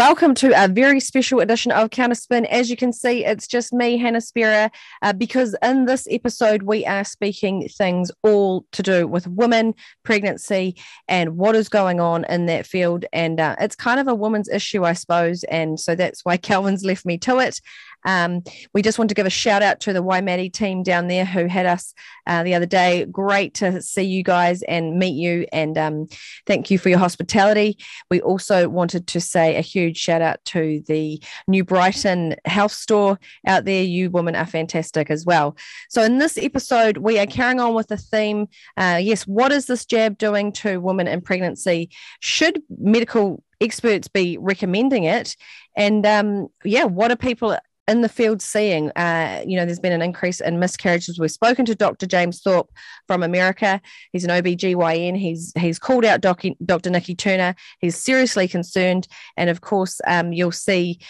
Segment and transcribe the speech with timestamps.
[0.00, 2.46] Welcome to a very special edition of Counterspin.
[2.46, 4.70] As you can see, it's just me, Hannah Spierer,
[5.02, 10.74] uh, because in this episode, we are speaking things all to do with women, pregnancy,
[11.06, 13.04] and what is going on in that field.
[13.12, 15.44] And uh, it's kind of a woman's issue, I suppose.
[15.44, 17.60] And so that's why Kelvyn's left me to it.
[18.04, 18.42] Um,
[18.74, 21.46] we just want to give a shout out to the Waimate team down there who
[21.46, 21.94] had us
[22.26, 23.06] uh, the other day.
[23.06, 26.06] Great to see you guys and meet you, and um,
[26.46, 27.78] thank you for your hospitality.
[28.10, 33.18] We also wanted to say a huge shout out to the New Brighton Health Store
[33.46, 33.82] out there.
[33.82, 35.56] You women are fantastic as well.
[35.88, 39.66] So, in this episode, we are carrying on with the theme uh, yes, what is
[39.66, 41.90] this jab doing to women in pregnancy?
[42.20, 45.36] Should medical experts be recommending it?
[45.76, 47.56] And um, yeah, what are people
[47.90, 51.18] in the field seeing, uh, you know, there's been an increase in miscarriages.
[51.18, 52.06] We've spoken to Dr.
[52.06, 52.68] James Thorp
[53.08, 53.80] from America.
[54.12, 55.18] He's an OBGYN.
[55.18, 56.90] He's he's called out Doc, Dr.
[56.90, 57.56] Nikki Turner.
[57.80, 59.08] He's seriously concerned.
[59.36, 61.00] And of course, um, you'll see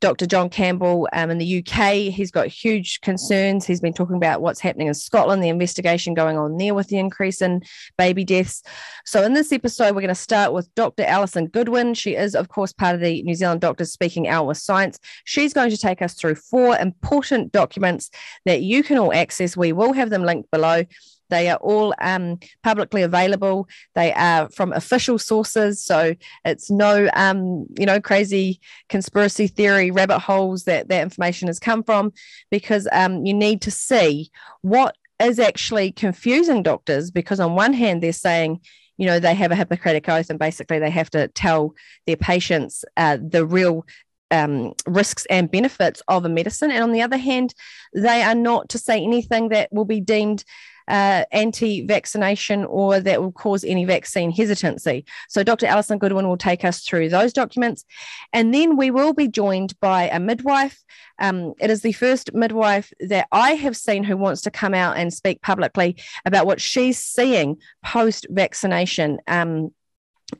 [0.00, 0.26] Dr.
[0.26, 2.12] John Campbell um, in the UK.
[2.12, 3.66] He's got huge concerns.
[3.66, 6.98] He's been talking about what's happening in Scotland, the investigation going on there with the
[6.98, 7.62] increase in
[7.96, 8.62] baby deaths.
[9.04, 11.04] So, in this episode, we're going to start with Dr.
[11.04, 11.94] Alison Goodwin.
[11.94, 14.98] She is, of course, part of the New Zealand Doctors Speaking Out with Science.
[15.24, 18.10] She's going to take us through four important documents
[18.44, 19.56] that you can all access.
[19.56, 20.84] We will have them linked below.
[21.30, 23.68] They are all um, publicly available.
[23.94, 30.20] They are from official sources, so it's no, um, you know, crazy conspiracy theory rabbit
[30.20, 32.12] holes that that information has come from,
[32.50, 34.30] because um, you need to see
[34.62, 37.10] what is actually confusing doctors.
[37.10, 38.60] Because on one hand, they're saying
[38.98, 41.74] you know they have a hippocratic oath and basically they have to tell
[42.06, 43.86] their patients uh, the real
[44.30, 47.54] um, risks and benefits of a medicine and on the other hand
[47.94, 50.44] they are not to say anything that will be deemed
[50.88, 55.04] uh, anti vaccination or that will cause any vaccine hesitancy.
[55.28, 55.66] So, Dr.
[55.66, 57.84] Alison Goodwin will take us through those documents.
[58.32, 60.82] And then we will be joined by a midwife.
[61.18, 64.96] Um, it is the first midwife that I have seen who wants to come out
[64.96, 69.72] and speak publicly about what she's seeing post vaccination um,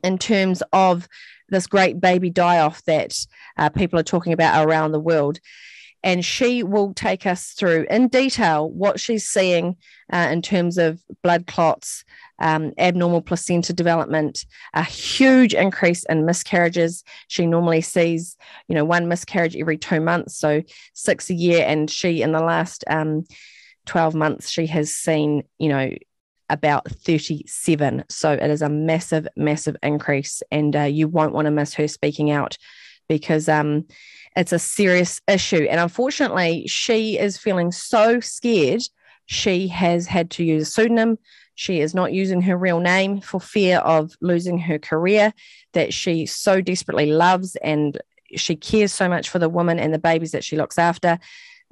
[0.03, 1.07] in terms of
[1.49, 3.17] this great baby die off that
[3.57, 5.39] uh, people are talking about around the world
[6.03, 9.75] and she will take us through in detail what she's seeing
[10.11, 12.03] uh, in terms of blood clots,
[12.39, 17.03] um, abnormal placenta development, a huge increase in miscarriages.
[17.27, 21.89] She normally sees, you know, one miscarriage every two months, so six a year, and
[21.89, 23.25] she in the last um,
[23.85, 25.91] 12 months she has seen, you know,
[26.49, 28.05] about 37.
[28.09, 31.87] So it is a massive, massive increase, and uh, you won't want to miss her
[31.87, 32.57] speaking out
[33.07, 33.85] because um,
[34.39, 35.67] it's a serious issue.
[35.69, 38.81] And unfortunately, she is feeling so scared.
[39.25, 41.19] She has had to use a pseudonym.
[41.55, 45.33] She is not using her real name for fear of losing her career
[45.73, 47.99] that she so desperately loves and
[48.37, 51.19] she cares so much for the woman and the babies that she looks after.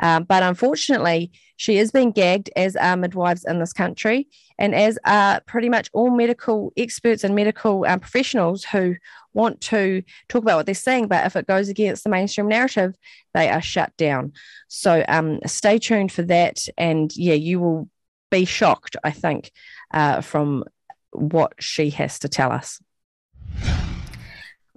[0.02, 4.28] Um, but unfortunately, she is being gagged, as are midwives in this country,
[4.60, 8.96] and as are pretty much all medical experts and medical um, professionals who
[9.34, 11.08] want to talk about what they're saying.
[11.08, 12.96] But if it goes against the mainstream narrative,
[13.34, 14.34] they are shut down.
[14.68, 16.68] So um, stay tuned for that.
[16.78, 17.90] And yeah, you will
[18.30, 19.52] be shocked, I think,
[19.92, 20.64] uh, from
[21.12, 22.80] what she has to tell us.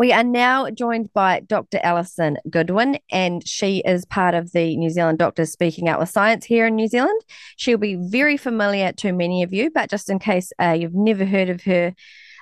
[0.01, 1.79] We are now joined by Dr.
[1.83, 6.47] Alison Goodwin, and she is part of the New Zealand Doctors Speaking Out with Science
[6.47, 7.21] here in New Zealand.
[7.57, 11.27] She'll be very familiar to many of you, but just in case uh, you've never
[11.27, 11.95] heard of her,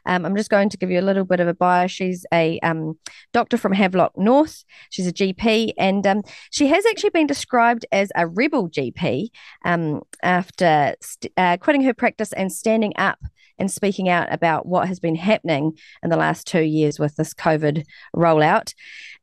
[0.07, 1.89] um, I'm just going to give you a little bit of a bio.
[1.89, 2.97] She's a um,
[3.33, 4.63] doctor from Havelock North.
[4.91, 9.31] She's a GP, and um, she has actually been described as a rebel GP
[9.65, 13.19] um, after st- uh, quitting her practice and standing up
[13.59, 17.35] and speaking out about what has been happening in the last two years with this
[17.35, 18.75] COVID rollout.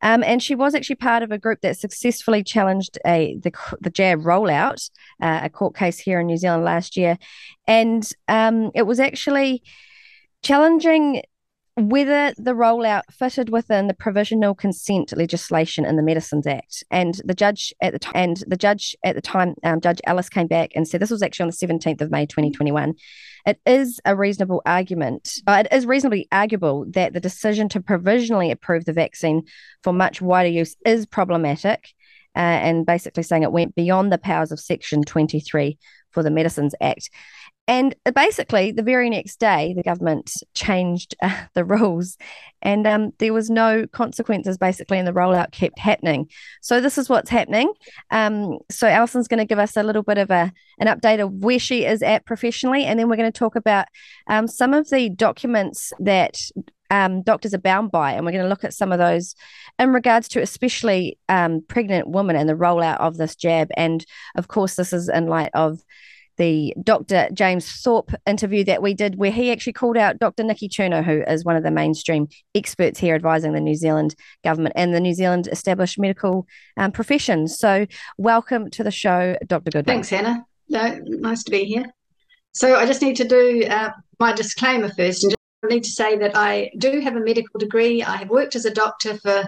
[0.01, 3.51] Um, and she was actually part of a group that successfully challenged a the,
[3.81, 4.89] the jab rollout,
[5.21, 7.18] uh, a court case here in New Zealand last year.
[7.68, 9.63] And um, it was actually
[10.44, 11.24] challenging
[11.75, 17.33] whether the rollout fitted within the provisional consent legislation in the Medicines Act, and the
[17.33, 20.72] judge at the time, and the judge at the time, um, Judge Ellis came back
[20.74, 22.94] and said this was actually on the seventeenth of May, twenty twenty one.
[23.45, 25.30] It is a reasonable argument.
[25.45, 29.44] Uh, it is reasonably arguable that the decision to provisionally approve the vaccine
[29.83, 31.89] for much wider use is problematic,
[32.36, 35.78] uh, and basically saying it went beyond the powers of Section twenty three
[36.12, 37.10] for the Medicines Act.
[37.67, 42.17] And basically, the very next day, the government changed uh, the rules,
[42.62, 44.57] and um, there was no consequences.
[44.57, 46.29] Basically, and the rollout kept happening.
[46.62, 47.73] So this is what's happening.
[48.12, 51.31] Um, so Alison's going to give us a little bit of a an update of
[51.31, 53.88] where she is at professionally, and then we're going to talk about
[54.27, 56.39] um, some of the documents that
[56.91, 59.35] um, doctors are bound by, and we're going to look at some of those
[59.79, 63.69] in regards to especially um, pregnant women and the rollout of this jab.
[63.75, 65.79] And of course, this is in light of
[66.37, 67.29] the Dr.
[67.33, 70.43] James Thorp interview that we did, where he actually called out Dr.
[70.43, 74.73] Nikki Turner, who is one of the mainstream experts here advising the New Zealand government
[74.75, 76.47] and the New Zealand established medical
[76.77, 77.57] um, professions.
[77.57, 77.85] So,
[78.17, 79.71] welcome to the show, Dr.
[79.71, 79.85] Goodwin.
[79.85, 80.45] Thanks, Hannah.
[80.69, 81.85] No, nice to be here.
[82.53, 86.17] So, I just need to do uh, my disclaimer first and just need to say
[86.17, 88.03] that I do have a medical degree.
[88.03, 89.45] I have worked as a doctor for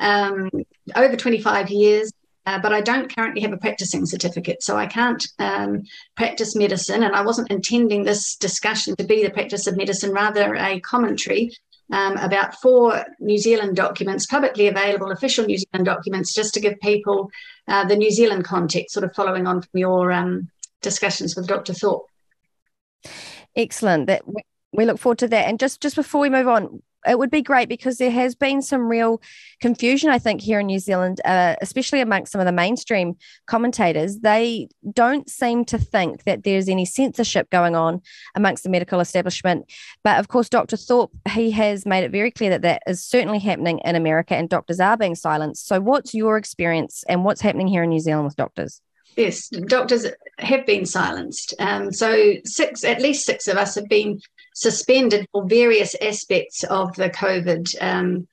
[0.00, 0.50] um,
[0.94, 2.12] over 25 years.
[2.48, 5.82] Uh, but I don't currently have a practicing certificate, so I can't um,
[6.16, 7.02] practice medicine.
[7.02, 11.50] And I wasn't intending this discussion to be the practice of medicine, rather a commentary
[11.92, 16.80] um, about four New Zealand documents, publicly available official New Zealand documents, just to give
[16.80, 17.30] people
[17.66, 20.48] uh, the New Zealand context, sort of following on from your um,
[20.80, 21.74] discussions with Dr.
[21.74, 22.06] Thorp.
[23.56, 24.06] Excellent.
[24.06, 24.22] That
[24.72, 25.48] we look forward to that.
[25.48, 28.62] And just just before we move on, it would be great because there has been
[28.62, 29.20] some real
[29.60, 33.16] confusion, I think, here in New Zealand, uh, especially amongst some of the mainstream
[33.46, 34.18] commentators.
[34.18, 38.02] They don't seem to think that there's any censorship going on
[38.34, 39.70] amongst the medical establishment.
[40.02, 40.76] But of course, Dr.
[40.76, 44.48] Thorp, he has made it very clear that that is certainly happening in America and
[44.48, 45.66] doctors are being silenced.
[45.66, 48.80] So, what's your experience and what's happening here in New Zealand with doctors?
[49.16, 50.06] Yes, doctors
[50.38, 51.54] have been silenced.
[51.58, 54.20] Um, so six, at least six of us have been
[54.58, 58.26] suspended for various aspects of the COVID um,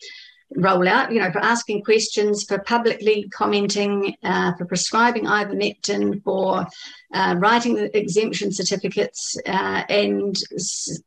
[0.57, 6.65] rollout, you know, for asking questions, for publicly commenting, uh, for prescribing ivermectin, for
[7.13, 10.99] uh, writing the exemption certificates, uh, and s-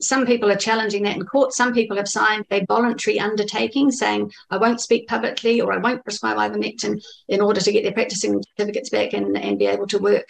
[0.00, 1.52] some people are challenging that in court.
[1.52, 6.02] Some people have signed a voluntary undertaking saying, I won't speak publicly or I won't
[6.02, 9.98] prescribe ivermectin in order to get their practicing certificates back and, and be able to
[9.98, 10.28] work.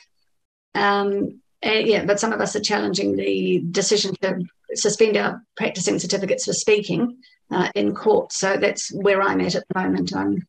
[0.74, 4.42] Um, uh, yeah, but some of us are challenging the decision to
[4.74, 7.18] suspend our practicing certificates for speaking
[7.50, 8.32] uh, in court.
[8.32, 10.14] So that's where I'm at at the moment.
[10.14, 10.46] I'm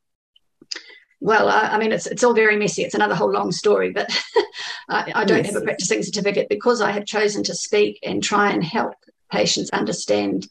[1.23, 2.83] well, I, I, mean, it's it's all very messy.
[2.83, 4.09] It's another whole long story, but
[4.89, 5.53] I, I, don't yes.
[5.53, 8.95] have a practicing certificate because I have chosen to speak and try and help
[9.31, 10.47] patients understand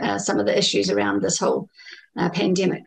[0.00, 1.68] uh, some of the issues around this whole
[2.16, 2.84] uh, pandemic.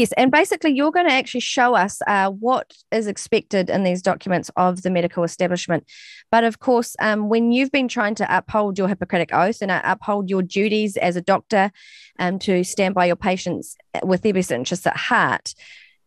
[0.00, 4.00] Yes, and basically, you're going to actually show us uh, what is expected in these
[4.00, 5.84] documents of the medical establishment.
[6.30, 9.82] But of course, um, when you've been trying to uphold your Hippocratic oath and uh,
[9.84, 11.70] uphold your duties as a doctor
[12.18, 15.54] um, to stand by your patients with their best interests at heart,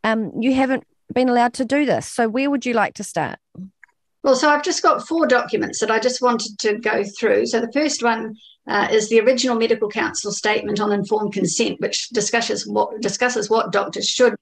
[0.04, 2.08] um, you haven't been allowed to do this.
[2.08, 3.38] So, where would you like to start?
[4.24, 7.46] Well, so I've just got four documents that I just wanted to go through.
[7.46, 8.36] So, the first one
[8.68, 13.74] uh, is the original medical council statement on informed consent, which discusses what discusses what
[13.74, 14.36] doctors should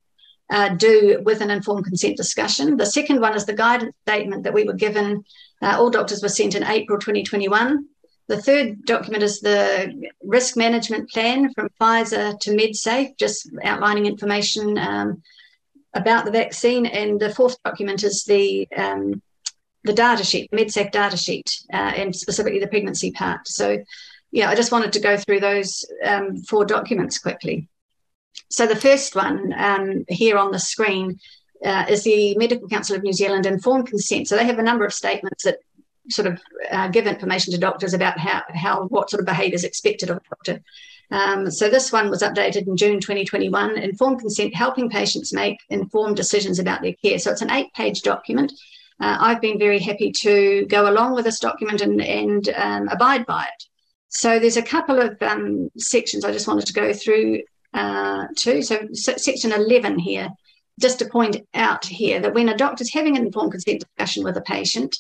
[0.52, 2.78] uh, do with an informed consent discussion.
[2.78, 5.24] The second one is the guidance statement that we were given.
[5.64, 7.86] Uh, all doctors were sent in April 2021.
[8.28, 14.78] The third document is the risk management plan from Pfizer to MedSafe, just outlining information
[14.78, 15.24] um,
[15.96, 16.86] about the vaccine.
[16.86, 19.22] And the fourth document is the um,
[19.84, 23.48] the data sheet, MedSafe data sheet, uh, and specifically the pregnancy part.
[23.48, 23.84] So
[24.32, 27.68] yeah, I just wanted to go through those um, four documents quickly.
[28.50, 31.20] So the first one um, here on the screen
[31.66, 34.28] uh, is the Medical Council of New Zealand informed consent.
[34.28, 35.60] So they have a number of statements that
[36.10, 36.42] sort of
[36.72, 40.18] uh, give information to doctors about how, how what sort of behaviour is expected of
[40.18, 40.62] a doctor.
[41.12, 43.78] Um, so this one was updated in June 2021.
[43.78, 47.20] Informed consent, helping patients make informed decisions about their care.
[47.20, 48.54] So it's an eight-page document.
[49.02, 53.26] Uh, I've been very happy to go along with this document and, and um, abide
[53.26, 53.64] by it.
[54.10, 57.42] So there's a couple of um, sections I just wanted to go through
[57.74, 58.62] uh, too.
[58.62, 60.30] So section 11 here,
[60.80, 64.38] just to point out here that when a doctor's having an informed consent discussion with
[64.38, 64.96] a patient,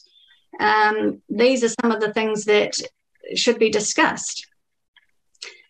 [0.60, 2.76] um, these are some of the things that
[3.36, 4.48] should be discussed.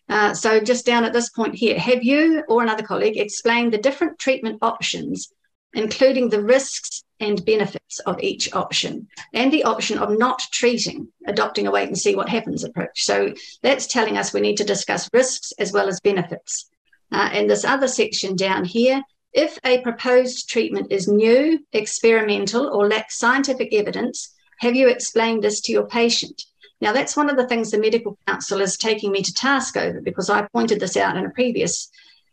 [0.08, 3.78] Uh, so just down at this point here, have you or another colleague explained the
[3.78, 5.32] different treatment options,
[5.74, 11.66] including the risks and benefits of each option, and the option of not treating, adopting
[11.66, 13.04] a wait and see what happens approach.
[13.04, 16.68] So that's telling us we need to discuss risks as well as benefits.
[17.12, 19.02] Uh, and this other section down here,
[19.32, 25.60] if a proposed treatment is new, experimental, or lacks scientific evidence, have you explained this
[25.62, 26.44] to your patient?
[26.80, 30.00] Now, that's one of the things the medical council is taking me to task over
[30.00, 31.88] because I pointed this out in a previous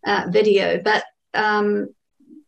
[0.05, 0.81] uh, video.
[0.81, 1.03] But
[1.35, 1.93] um,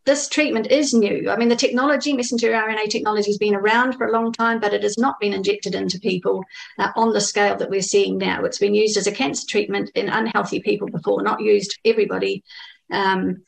[0.05, 1.29] this treatment is new.
[1.29, 4.73] I mean, the technology, messenger RNA technology, has been around for a long time, but
[4.73, 6.43] it has not been injected into people
[6.79, 8.43] uh, on the scale that we're seeing now.
[8.43, 12.43] It's been used as a cancer treatment in unhealthy people before, not used everybody,
[12.91, 13.43] um,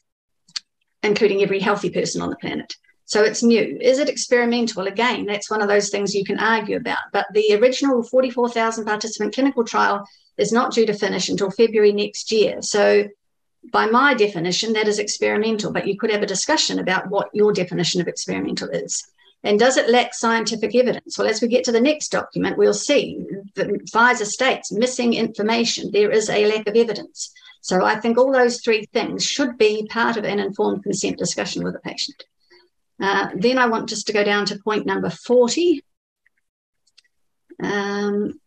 [1.01, 2.75] including every healthy person on the planet.
[3.05, 3.77] So it's new.
[3.81, 4.87] Is it experimental?
[4.87, 6.99] Again, that's one of those things you can argue about.
[7.11, 10.07] But the original 44,000 participant clinical trial
[10.37, 12.61] is not due to finish until February next year.
[12.61, 13.05] So,
[13.71, 17.53] by my definition, that is experimental, but you could have a discussion about what your
[17.53, 19.03] definition of experimental is.
[19.43, 21.17] And does it lack scientific evidence?
[21.17, 25.91] Well, as we get to the next document, we'll see that Pfizer states missing information.
[25.91, 27.33] There is a lack of evidence.
[27.61, 31.63] So I think all those three things should be part of an informed consent discussion
[31.63, 32.23] with a patient.
[33.01, 35.83] Uh, then I want just to go down to point number 40.
[37.61, 38.39] Um,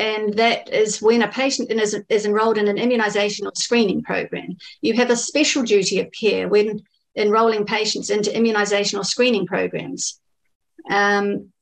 [0.00, 4.56] and that is when a patient is, is enrolled in an immunisation or screening program.
[4.80, 6.82] You have a special duty of care when
[7.14, 10.18] enrolling patients into immunisation or screening programs.
[10.90, 11.52] Um,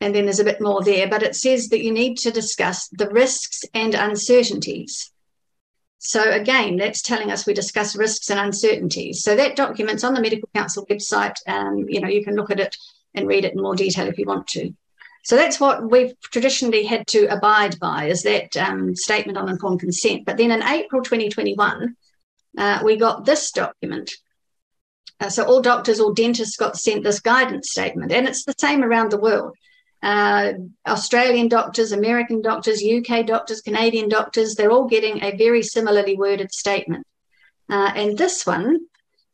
[0.00, 2.88] and then there's a bit more there, but it says that you need to discuss
[2.88, 5.12] the risks and uncertainties.
[5.98, 9.22] So again, that's telling us we discuss risks and uncertainties.
[9.22, 11.36] So that document's on the Medical Council website.
[11.46, 12.76] Um, you know, you can look at it
[13.14, 14.74] and read it in more detail if you want to.
[15.26, 19.80] So that's what we've traditionally had to abide by is that um, statement on informed
[19.80, 20.24] consent.
[20.24, 21.96] But then in April 2021,
[22.56, 24.12] uh, we got this document.
[25.18, 28.84] Uh, so all doctors, all dentists got sent this guidance statement, and it's the same
[28.84, 29.56] around the world.
[30.00, 30.52] Uh,
[30.86, 36.52] Australian doctors, American doctors, UK doctors, Canadian doctors, they're all getting a very similarly worded
[36.52, 37.04] statement.
[37.68, 38.78] Uh, and this one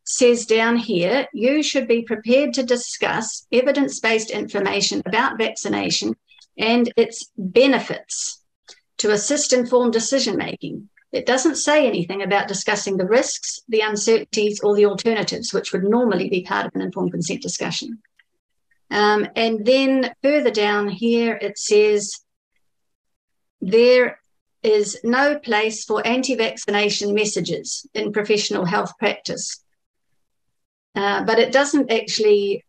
[0.03, 6.15] says down here, you should be prepared to discuss evidence based information about vaccination
[6.57, 8.41] and its benefits
[8.97, 10.89] to assist informed decision making.
[11.11, 15.83] It doesn't say anything about discussing the risks, the uncertainties, or the alternatives, which would
[15.83, 17.99] normally be part of an informed consent discussion.
[18.89, 22.19] Um, and then further down here, it says
[23.61, 24.19] there
[24.63, 29.62] is no place for anti vaccination messages in professional health practice.
[30.95, 32.63] Uh, but it doesn't actually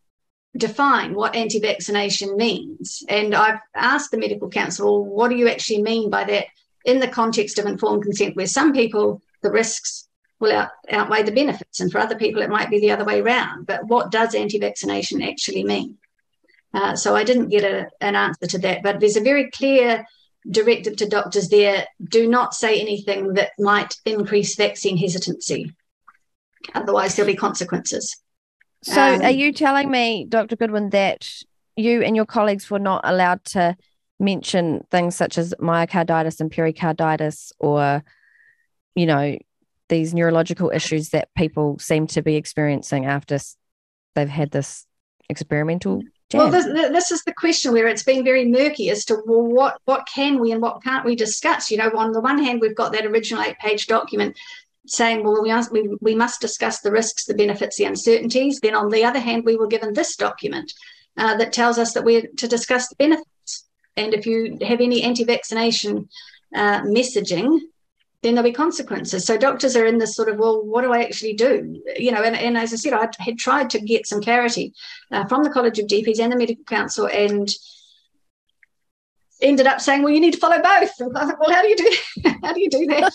[0.56, 3.02] define what anti vaccination means.
[3.08, 6.46] And I've asked the Medical Council, what do you actually mean by that
[6.84, 11.32] in the context of informed consent, where some people, the risks will out, outweigh the
[11.32, 13.66] benefits, and for other people, it might be the other way around.
[13.66, 15.98] But what does anti vaccination actually mean?
[16.72, 20.04] Uh, so I didn't get a, an answer to that, but there's a very clear
[20.50, 25.72] directive to doctors there do not say anything that might increase vaccine hesitancy.
[26.74, 28.16] Otherwise, there'll be consequences.
[28.82, 30.56] So, um, are you telling me, Dr.
[30.56, 31.26] Goodwin, that
[31.76, 33.76] you and your colleagues were not allowed to
[34.20, 38.04] mention things such as myocarditis and pericarditis or,
[38.94, 39.36] you know,
[39.88, 43.38] these neurological issues that people seem to be experiencing after
[44.14, 44.86] they've had this
[45.28, 46.02] experimental
[46.32, 49.78] well, this, this, is the question where it's been very murky as to well, what
[49.84, 51.70] what can we and what can't we discuss.
[51.70, 54.36] You know, on the one hand, we've got that original eight-page document
[54.86, 58.60] saying, well, we, are, we, we must discuss the risks, the benefits, the uncertainties.
[58.60, 60.72] Then on the other hand, we were given this document
[61.16, 63.64] uh, that tells us that we're to discuss the benefits.
[63.96, 66.08] And if you have any anti-vaccination
[66.54, 67.60] uh, messaging,
[68.22, 69.26] then there'll be consequences.
[69.26, 71.80] So doctors are in this sort of, well, what do I actually do?
[71.96, 74.72] You know, and, and as I said, I had tried to get some clarity
[75.12, 77.48] uh, from the College of GPs and the Medical Council, and
[79.44, 81.90] ended up saying, "Well, you need to follow both." well, how do you do?
[82.42, 83.12] how do you do that?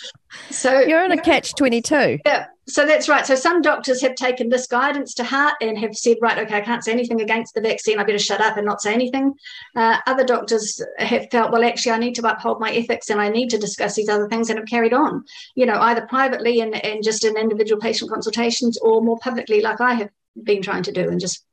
[0.50, 2.18] so you're in a catch twenty two.
[2.24, 3.26] Yeah, so that's right.
[3.26, 6.60] So some doctors have taken this guidance to heart and have said, "Right, okay, I
[6.60, 7.98] can't say anything against the vaccine.
[7.98, 9.34] I better shut up and not say anything."
[9.74, 13.28] Uh, other doctors have felt, "Well, actually, I need to uphold my ethics and I
[13.28, 15.24] need to discuss these other things," and have carried on.
[15.54, 19.80] You know, either privately and, and just in individual patient consultations, or more publicly, like
[19.80, 20.10] I have
[20.42, 21.44] been trying to do, and just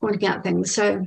[0.00, 0.74] pointing out things.
[0.74, 1.04] So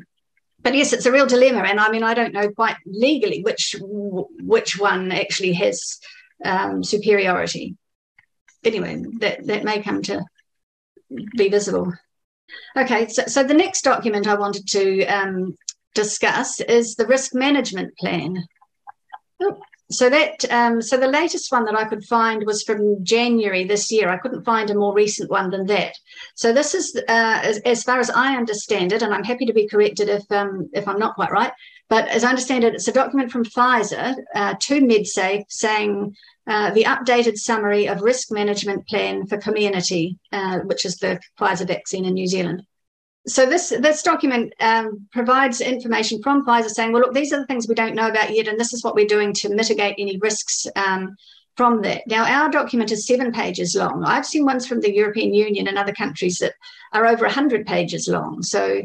[0.65, 3.75] but yes, it's a real dilemma, and I mean, I don't know quite legally which
[3.79, 5.99] which one actually has
[6.43, 7.75] um, superiority.
[8.63, 10.25] Anyway, that that may come to
[11.37, 11.93] be visible.
[12.75, 15.55] Okay, so, so the next document I wanted to um,
[15.93, 18.43] discuss is the risk management plan.
[19.43, 19.59] Oh,
[19.95, 23.91] so that um, so the latest one that I could find was from January this
[23.91, 24.09] year.
[24.09, 25.93] I couldn't find a more recent one than that.
[26.35, 29.53] So this is uh, as, as, far as I understand it, and I'm happy to
[29.53, 31.51] be corrected if um, if I'm not quite right.
[31.87, 36.15] But as I understand it, it's a document from Pfizer uh, to MedSafe saying
[36.47, 41.67] uh, the updated summary of risk management plan for Comirnaty, uh, which is the Pfizer
[41.67, 42.63] vaccine in New Zealand
[43.27, 47.45] so this this document um, provides information from Pfizer saying, well, look, these are the
[47.47, 50.17] things we don't know about yet, and this is what we're doing to mitigate any
[50.17, 51.15] risks um,
[51.55, 52.03] from that.
[52.07, 54.03] Now, our document is seven pages long.
[54.03, 56.53] I've seen ones from the European Union and other countries that
[56.93, 58.43] are over 100 pages long.
[58.43, 58.83] So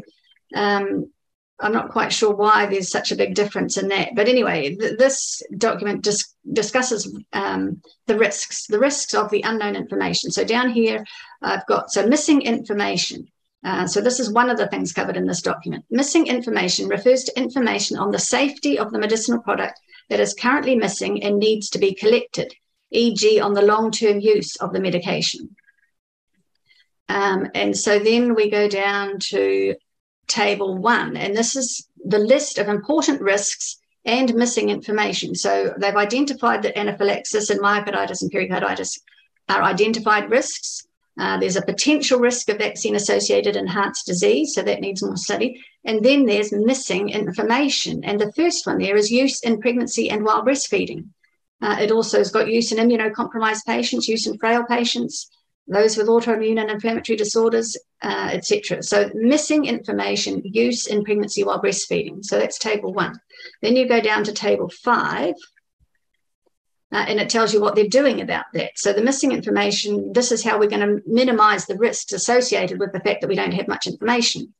[0.55, 1.11] um,
[1.59, 4.09] I'm not quite sure why there's such a big difference in that.
[4.15, 9.75] But anyway, th- this document dis- discusses um, the risks, the risks of the unknown
[9.75, 10.31] information.
[10.31, 11.05] So down here,
[11.41, 13.27] I've got so missing information.
[13.63, 15.85] Uh, so, this is one of the things covered in this document.
[15.89, 20.75] Missing information refers to information on the safety of the medicinal product that is currently
[20.75, 22.53] missing and needs to be collected,
[22.89, 25.55] e.g., on the long term use of the medication.
[27.07, 29.75] Um, and so then we go down to
[30.27, 35.35] table one, and this is the list of important risks and missing information.
[35.35, 38.99] So they've identified that anaphylaxis and myocarditis and pericarditis
[39.49, 40.87] are identified risks.
[41.19, 45.61] Uh, there's a potential risk of vaccine associated enhanced disease, so that needs more study.
[45.83, 48.03] And then there's missing information.
[48.03, 51.09] And the first one there is use in pregnancy and while breastfeeding.
[51.61, 55.29] Uh, it also has got use in immunocompromised patients, use in frail patients,
[55.67, 58.81] those with autoimmune and inflammatory disorders, uh, etc.
[58.81, 62.25] So missing information, use in pregnancy while breastfeeding.
[62.25, 63.19] So that's table one.
[63.61, 65.35] Then you go down to table five,
[66.91, 68.71] uh, and it tells you what they're doing about that.
[68.77, 72.91] So the missing information, this is how we're going to minimize the risks associated with
[72.91, 74.53] the fact that we don't have much information.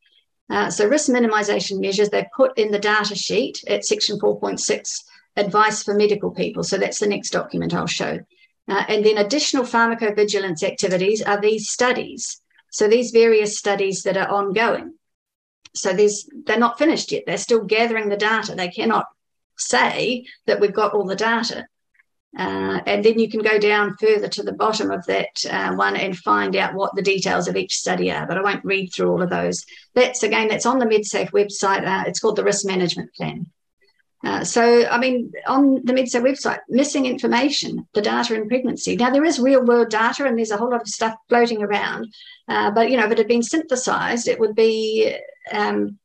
[0.50, 5.04] Uh, so risk minimization measures they put in the data sheet at section 4.6
[5.36, 6.64] advice for medical people.
[6.64, 8.20] So that's the next document I'll show.
[8.68, 12.42] Uh, and then additional pharmacovigilance activities are these studies.
[12.72, 14.94] So these various studies that are ongoing.
[15.74, 17.24] So there's they're not finished yet.
[17.26, 18.56] They're still gathering the data.
[18.56, 19.06] They cannot
[19.58, 21.66] say that we've got all the data.
[22.38, 25.98] Uh, and then you can go down further to the bottom of that uh, one
[25.98, 28.26] and find out what the details of each study are.
[28.26, 29.66] But I won't read through all of those.
[29.96, 31.86] That's again, that's on the MedSafe website.
[31.86, 33.48] Uh, it's called the Risk Management Plan.
[34.24, 38.96] Uh, so, I mean, on the MedSafe website, missing information, the data in pregnancy.
[38.96, 42.14] Now, there is real world data and there's a whole lot of stuff floating around.
[42.48, 45.18] Uh, but, you know, if it had been synthesized, it would be
[45.52, 45.98] um,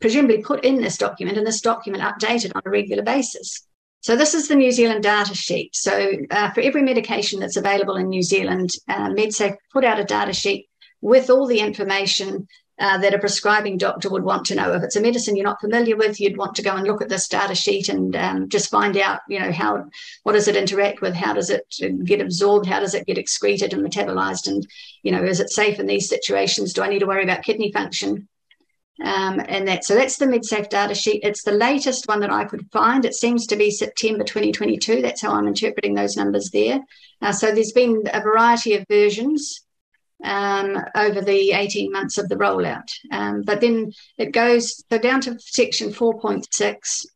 [0.00, 3.67] presumably put in this document and this document updated on a regular basis.
[4.00, 5.74] So this is the New Zealand data sheet.
[5.74, 10.04] So uh, for every medication that's available in New Zealand, uh, MedSafe put out a
[10.04, 10.68] data sheet
[11.00, 12.46] with all the information
[12.78, 14.72] uh, that a prescribing doctor would want to know.
[14.72, 17.08] If it's a medicine you're not familiar with, you'd want to go and look at
[17.08, 19.84] this data sheet and um, just find out, you know, how
[20.22, 21.66] what does it interact with, how does it
[22.04, 24.64] get absorbed, how does it get excreted and metabolized, and
[25.02, 26.72] you know, is it safe in these situations?
[26.72, 28.28] Do I need to worry about kidney function?
[29.02, 31.20] Um, and that so that's the MedSafe data sheet.
[31.22, 33.04] It's the latest one that I could find.
[33.04, 35.02] It seems to be September 2022.
[35.02, 36.80] That's how I'm interpreting those numbers there.
[37.22, 39.64] Uh, so there's been a variety of versions
[40.24, 42.90] um, over the 18 months of the rollout.
[43.12, 47.06] Um, but then it goes so down to section 4.6.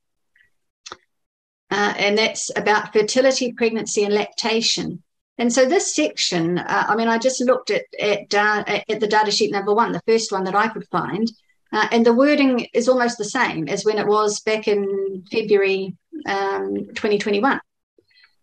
[1.71, 5.03] Uh, and that's about fertility, pregnancy, and lactation.
[5.39, 9.07] And so this section, uh, I mean, I just looked at at, uh, at the
[9.07, 11.27] data sheet number one, the first one that I could find,
[11.73, 15.97] uh, and the wording is almost the same as when it was back in February
[16.27, 17.61] um, 2021.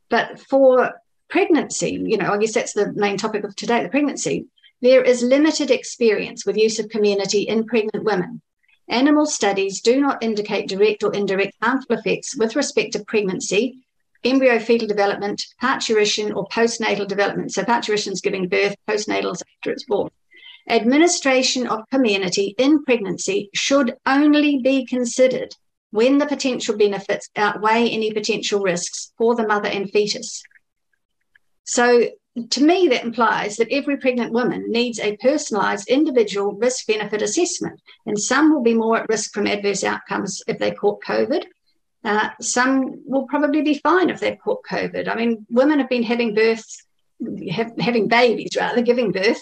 [0.10, 0.94] But for
[1.30, 4.48] pregnancy, you know, I guess that's the main topic of today the pregnancy.
[4.82, 8.42] There is limited experience with use of Comirnaty in pregnant women.
[8.88, 13.84] Animal studies do not indicate direct or indirect harmful effects with respect to pregnancy,
[14.24, 17.54] embryo fetal development, parturition, or postnatal development.
[17.54, 20.10] So, parturition is giving birth, postnatal is after it's born.
[20.69, 25.55] Administration of Comirnaty in pregnancy should only be considered
[25.91, 30.43] when the potential benefits outweigh any potential risks for the mother and fetus.
[31.63, 32.10] So,
[32.51, 37.82] to me, that implies that every pregnant woman needs a personalised individual risk benefit assessment,
[38.05, 41.45] and some will be more at risk from adverse outcomes if they caught COVID.
[42.03, 45.08] Uh, some will probably be fine if they've caught COVID.
[45.10, 46.63] I mean, women have been having birth,
[47.51, 49.41] have, having babies rather, giving birth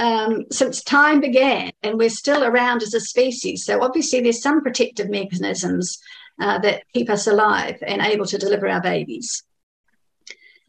[0.00, 3.64] um, since time began, and we're still around as a species.
[3.64, 5.98] So obviously, there's some protective mechanisms
[6.40, 9.44] uh, that keep us alive and able to deliver our babies.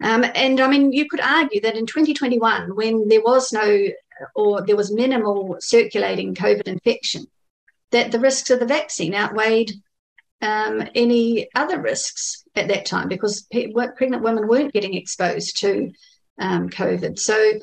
[0.03, 3.87] Um, and I mean, you could argue that in 2021, when there was no
[4.35, 7.25] or there was minimal circulating COVID infection,
[7.91, 9.71] that the risks of the vaccine outweighed
[10.41, 15.91] um, any other risks at that time because pregnant women weren't getting exposed to
[16.39, 17.17] um, COVID.
[17.17, 17.53] So,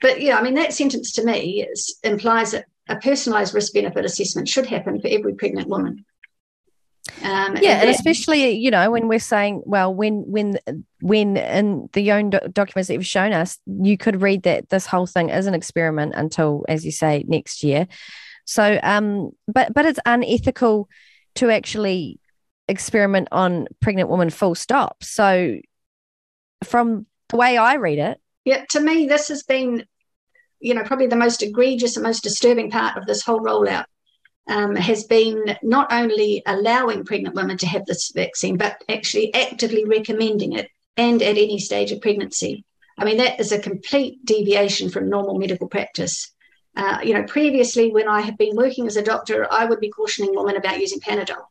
[0.00, 4.04] but yeah, I mean, that sentence to me is, implies that a personalised risk benefit
[4.04, 6.04] assessment should happen for every pregnant woman.
[7.22, 10.58] Um, yeah, and, and especially you know when we're saying, well, when when
[11.00, 14.86] when in the own do- documents that you've shown us, you could read that this
[14.86, 17.88] whole thing is an experiment until, as you say, next year.
[18.44, 20.88] So, um, but but it's unethical
[21.36, 22.20] to actually
[22.68, 25.02] experiment on pregnant women full stop.
[25.02, 25.58] So,
[26.62, 29.84] from the way I read it, yeah, to me, this has been,
[30.58, 33.84] you know, probably the most egregious and most disturbing part of this whole rollout
[34.48, 39.84] um, has been not only allowing pregnant women to have this vaccine, but actually actively
[39.84, 42.64] recommending it and at any stage of pregnancy.
[42.96, 46.32] I mean, that is a complete deviation from normal medical practice.
[46.74, 49.90] Uh, you know, previously when I had been working as a doctor, I would be
[49.90, 51.44] cautioning women about using Panadol.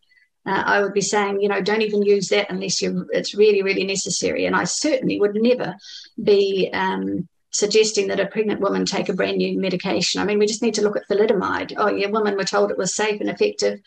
[0.48, 3.62] Uh, I would be saying, you know, don't even use that unless you it's really,
[3.62, 4.46] really necessary.
[4.46, 5.76] And I certainly would never
[6.24, 10.22] be um, suggesting that a pregnant woman take a brand new medication.
[10.22, 11.74] I mean, we just need to look at thalidomide.
[11.78, 13.80] Oh, yeah, women were told it was safe and effective.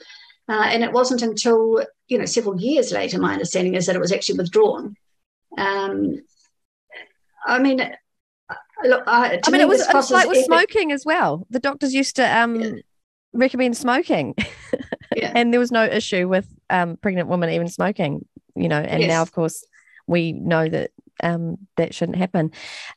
[0.48, 4.00] Uh, and it wasn't until, you know, several years later, my understanding is that it
[4.00, 4.96] was actually withdrawn.
[5.56, 6.22] Um,
[7.46, 7.78] I mean,
[8.84, 11.46] look, I, I mean, it was it's like with smoking as well.
[11.50, 12.80] The doctors used to um,
[13.32, 14.34] recommend smoking,
[15.16, 15.32] yeah.
[15.34, 18.26] and there was no issue with um, pregnant women even smoking.
[18.54, 19.08] You know, and yes.
[19.08, 19.64] now of course
[20.06, 20.90] we know that
[21.22, 22.50] um, that shouldn't happen.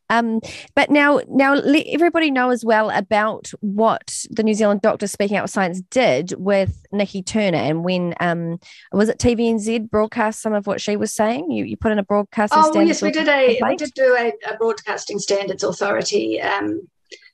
[0.10, 0.42] Um,
[0.76, 5.38] but now, now let everybody know as well about what the New Zealand Doctor Speaking
[5.38, 8.60] Out with Science did with Nikki Turner, and when um,
[8.92, 11.52] was it TVNZ broadcast some of what she was saying?
[11.52, 12.62] You, you put in a broadcasting.
[12.64, 13.82] Oh yes, we did a complaint?
[13.82, 16.88] we did do a, a broadcasting standards authority um,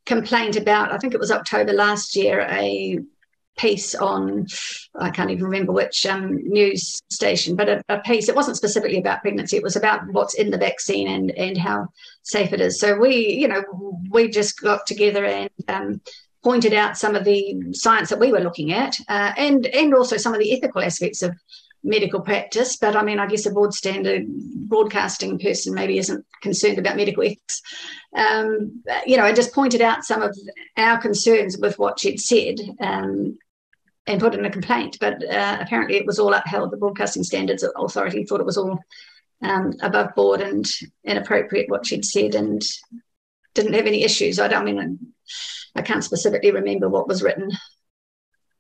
[0.06, 0.92] complaint about.
[0.92, 2.42] I think it was October last year.
[2.50, 3.00] A
[3.60, 4.48] piece on,
[4.96, 8.30] I can't even remember which um, news station, but a, a, piece.
[8.30, 9.58] It wasn't specifically about pregnancy.
[9.58, 11.88] It was about what's in the vaccine and and how
[12.24, 12.80] safe it is.
[12.80, 13.64] So we, you know,
[14.10, 16.02] we just got together and um,
[16.42, 20.18] pointed out some of the science that we were looking at, uh, and and also
[20.18, 21.36] some of the ethical aspects of
[21.84, 22.78] medical practice.
[22.78, 27.24] But I mean, I guess a board standard broadcasting person maybe isn't concerned about medical
[27.24, 27.62] ethics.
[28.16, 30.36] Um, you know, I just pointed out some of
[30.78, 32.56] our concerns with what she'd said.
[32.80, 33.38] Um,
[34.10, 34.98] and put in a complaint.
[35.00, 36.72] But uh, apparently, it was all upheld.
[36.72, 38.80] The Broadcasting Standards Authority thought it was all
[39.42, 40.66] um, above board and
[41.06, 42.62] inappropriate what she'd said, and
[43.54, 44.40] didn't have any issues.
[44.40, 45.00] I don't I mean
[45.76, 47.52] I can't specifically remember what was written.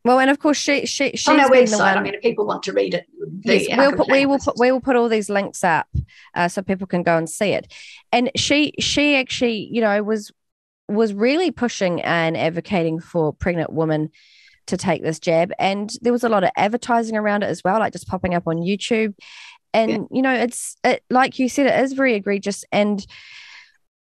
[0.05, 1.97] Well, and of course, she she she's on our website.
[1.97, 3.05] I mean, if people want to read it,
[3.41, 5.87] yes, we'll put, we will put we will put all these links up
[6.35, 7.73] uh, so people can go and see it.
[8.11, 10.31] And she she actually, you know, was
[10.87, 14.11] was really pushing and advocating for pregnant women
[14.69, 15.51] to take this jab.
[15.59, 18.47] And there was a lot of advertising around it as well, like just popping up
[18.47, 19.13] on YouTube.
[19.73, 19.97] And, yeah.
[20.11, 22.63] you know, it's it, like you said, it is very egregious.
[22.71, 23.05] And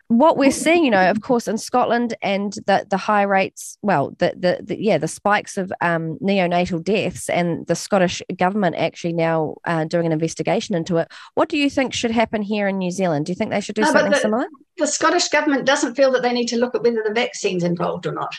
[0.09, 4.11] what we're seeing, you know, of course, in Scotland and the the high rates, well,
[4.19, 9.15] the the, the yeah, the spikes of um, neonatal deaths, and the Scottish government actually
[9.15, 11.11] now uh, doing an investigation into it.
[11.35, 13.27] What do you think should happen here in New Zealand?
[13.27, 14.47] Do you think they should do no, something the, similar?
[14.77, 18.07] The Scottish government doesn't feel that they need to look at whether the vaccine's involved
[18.07, 18.35] or not.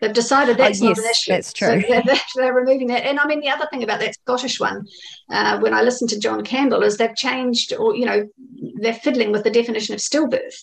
[0.00, 1.30] They've decided that's oh, yes, not an issue.
[1.30, 1.80] That's true.
[1.80, 3.06] So they're, they're, removing that.
[3.06, 4.86] And I mean, the other thing about that Scottish one,
[5.30, 8.28] uh, when I listened to John Campbell, is they've changed, or you know,
[8.80, 10.56] they're fiddling with the definition of stillbirth.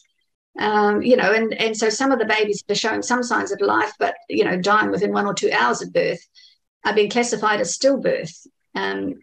[0.60, 3.60] Um, you know, and and so some of the babies are showing some signs of
[3.60, 6.22] life, but you know, dying within one or two hours of birth,
[6.86, 8.46] are being classified as stillbirth.
[8.76, 9.16] Um,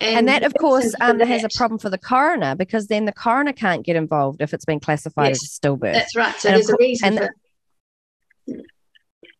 [0.00, 3.12] and, and, that, of course, um, has a problem for the coroner because then the
[3.12, 5.94] coroner can't get involved if it's been classified yes, as stillbirth.
[5.94, 6.34] That's right.
[6.36, 7.30] So and there's a reason for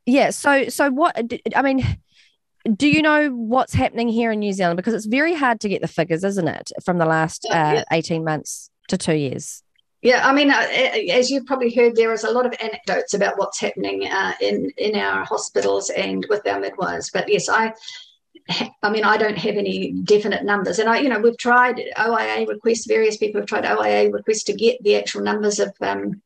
[0.08, 1.16] yeah so so what
[1.54, 1.84] i mean
[2.76, 5.82] do you know what's happening here in new zealand because it's very hard to get
[5.82, 7.84] the figures isn't it from the last uh, yeah.
[7.92, 9.62] 18 months to two years
[10.00, 10.64] yeah, I mean, uh,
[11.10, 14.70] as you've probably heard, there is a lot of anecdotes about what's happening uh, in
[14.76, 17.10] in our hospitals and with our midwives.
[17.10, 17.74] But yes, I,
[18.84, 22.46] I mean, I don't have any definite numbers, and I, you know, we've tried OIA
[22.46, 22.86] requests.
[22.86, 26.22] Various people have tried OIA requests to get the actual numbers of um,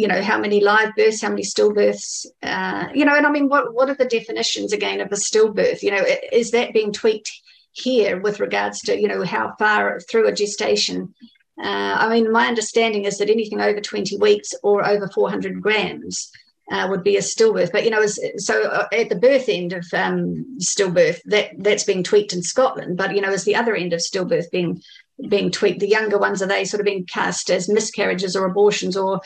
[0.00, 3.48] you know how many live births how many stillbirths uh, you know and i mean
[3.48, 7.30] what what are the definitions again of a stillbirth you know is that being tweaked
[7.72, 11.14] here with regards to you know how far through a gestation
[11.62, 16.30] uh, i mean my understanding is that anything over 20 weeks or over 400 grams
[16.70, 17.72] uh, would be a stillbirth.
[17.72, 22.04] But you know, so uh, at the birth end of um, stillbirth, that that's being
[22.04, 22.96] tweaked in Scotland.
[22.96, 24.80] But you know, as the other end of stillbirth being
[25.28, 25.80] being tweaked.
[25.80, 29.20] The younger ones are they sort of being cast as miscarriages or abortions, or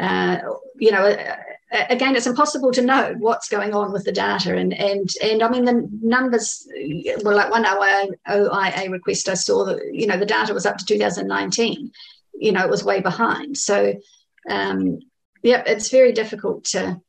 [0.00, 0.38] uh,
[0.76, 1.16] you know,
[1.70, 4.56] again, it's impossible to know what's going on with the data.
[4.56, 6.66] And and and I mean, the numbers.
[7.22, 10.78] Well, like one OIA, OIA request I saw that you know the data was up
[10.78, 11.90] to 2019.
[12.34, 13.56] You know, it was way behind.
[13.56, 13.94] So,
[14.48, 15.00] um,
[15.42, 17.00] yeah, it's very difficult to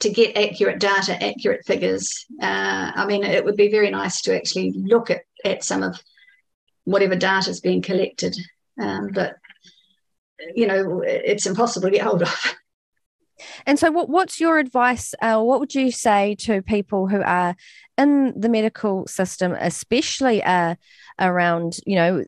[0.00, 2.26] to get accurate data, accurate figures.
[2.40, 6.02] Uh, I mean, it would be very nice to actually look at, at some of
[6.90, 8.36] whatever data is being collected.
[8.80, 9.36] Um, but
[10.54, 12.56] you know, it's impossible to get hold of.
[13.66, 15.14] And so, what, what's your advice?
[15.22, 17.56] Uh, what would you say to people who are
[17.96, 20.74] in the medical system, especially uh,
[21.18, 22.24] around, you know,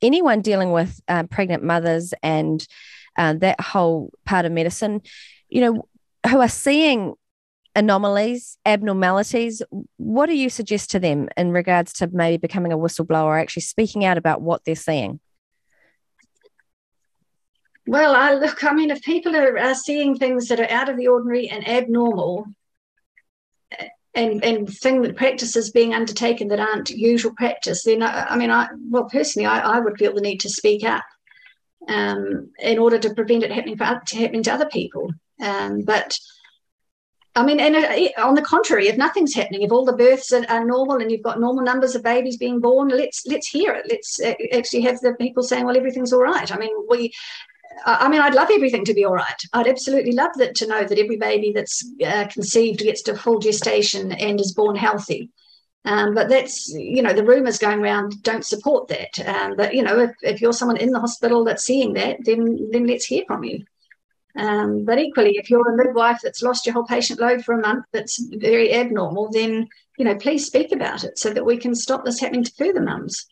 [0.00, 2.66] anyone dealing with uh, pregnant mothers and
[3.16, 5.02] uh, that whole part of medicine,
[5.48, 5.88] you know,
[6.28, 7.14] who are seeing
[7.74, 9.62] anomalies, abnormalities,
[9.96, 14.04] what do you suggest to them in regards to maybe becoming a whistleblower, actually speaking
[14.04, 15.20] out about what they're seeing?
[17.86, 20.96] Well, I look, I mean, if people are, are seeing things that are out of
[20.96, 22.46] the ordinary and abnormal,
[24.14, 28.50] and and thing that practices being undertaken that aren't usual practice, then I, I mean,
[28.50, 31.04] I well personally, I, I would feel the need to speak up
[31.88, 35.10] um, in order to prevent it happening for to happening to other people.
[35.40, 36.16] Um, but
[37.34, 40.44] I mean, and it, on the contrary, if nothing's happening, if all the births are,
[40.50, 43.86] are, normal and you've got normal numbers of babies being born, let's let's hear it.
[43.88, 47.10] Let's uh, actually have the people saying, "Well, everything's all right." I mean, we
[47.84, 49.42] I mean, I'd love everything to be all right.
[49.52, 53.38] I'd absolutely love that to know that every baby that's uh, conceived gets to full
[53.38, 55.30] gestation and is born healthy.
[55.84, 59.18] Um, but that's, you know, the rumours going around don't support that.
[59.26, 62.68] Um, but, you know, if, if you're someone in the hospital that's seeing that, then,
[62.70, 63.64] then let's hear from you.
[64.38, 67.60] Um, but equally, if you're a midwife that's lost your whole patient load for a
[67.60, 69.68] month that's very abnormal, then,
[69.98, 72.80] you know, please speak about it so that we can stop this happening to further
[72.80, 73.26] mums.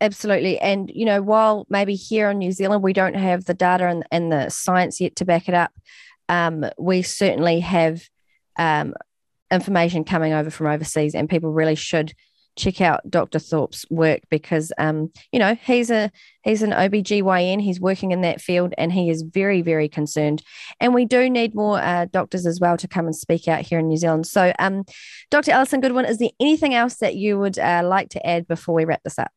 [0.00, 0.58] Absolutely.
[0.58, 4.04] And you know while maybe here in new zealand we don't have the data and,
[4.10, 5.72] and the science yet to back it up
[6.28, 8.02] um, we certainly have
[8.58, 8.94] um,
[9.50, 12.12] information coming over from overseas and people really should
[12.56, 16.10] check out dr thorp's work because um, you know he's a
[16.42, 20.42] he's an obgyn he's working in that field and he is very very concerned.
[20.80, 23.78] And we do need more uh, doctors as well to come and speak out here
[23.78, 24.26] in new zealand.
[24.26, 24.84] So um,
[25.30, 28.74] dr alison goodwin is there anything else that you would uh, like to add before
[28.74, 29.30] we wrap this up?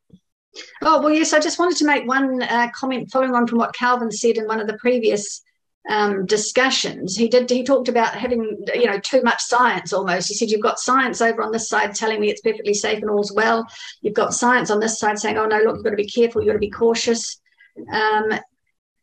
[0.82, 3.76] Oh, well, yes, I just wanted to make one uh, comment following on from what
[3.76, 5.42] Calvin said in one of the previous
[5.88, 7.16] um, discussions.
[7.16, 10.28] He did, he talked about having, you know, too much science almost.
[10.28, 13.10] He said, You've got science over on this side telling me it's perfectly safe and
[13.10, 13.66] all's well.
[14.02, 16.42] You've got science on this side saying, Oh, no, look, you've got to be careful,
[16.42, 17.40] you've got to be cautious.
[17.92, 18.32] Um,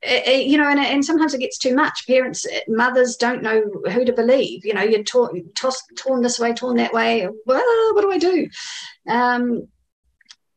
[0.02, 2.06] it, it, you know, and, and, sometimes it gets too much.
[2.06, 4.64] Parents, mothers don't know who to believe.
[4.64, 7.26] You know, you're torn, tossed, torn this way, torn that way.
[7.46, 8.48] Well, what do I do?
[9.08, 9.68] Um,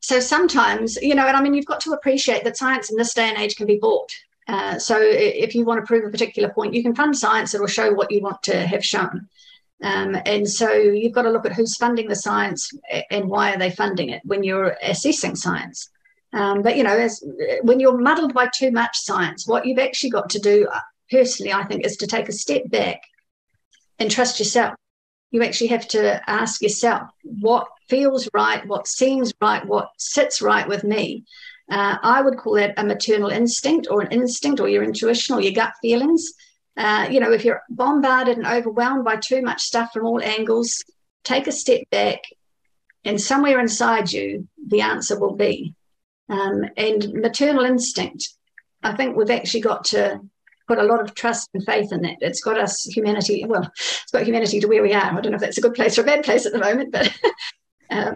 [0.02, 3.14] so sometimes, you know, and I mean, you've got to appreciate that science in this
[3.14, 4.12] day and age can be bought.
[4.50, 7.62] Uh, so if you want to prove a particular point, you can fund science that
[7.62, 9.28] will show what you want to have shown.
[9.84, 12.72] Um, and so you've got to look at who's funding the science
[13.12, 15.90] and why are they funding it when you're assessing science.
[16.34, 17.24] Um, but you know, as,
[17.62, 20.80] when you're muddled by too much science, what you've actually got to do, uh,
[21.12, 23.02] personally, I think, is to take a step back
[24.00, 24.74] and trust yourself.
[25.30, 30.68] You actually have to ask yourself, what feels right, what seems right, what sits right
[30.68, 31.26] with me.
[31.70, 35.42] Uh, I would call that a maternal instinct or an instinct or your intuition or
[35.42, 36.34] your gut feelings.
[36.76, 40.84] Uh, you know, if you're bombarded and overwhelmed by too much stuff from all angles,
[41.24, 42.20] take a step back,
[43.06, 45.76] and somewhere inside you, the answer will be.
[46.30, 48.30] Um, and maternal instinct,
[48.84, 50.22] I think we've actually got to
[50.68, 52.18] put a lot of trust and faith in that.
[52.22, 55.04] It's got us humanity, well, it's got humanity to where we are.
[55.04, 56.92] I don't know if that's a good place or a bad place at the moment,
[56.92, 57.12] but
[57.90, 58.16] Um,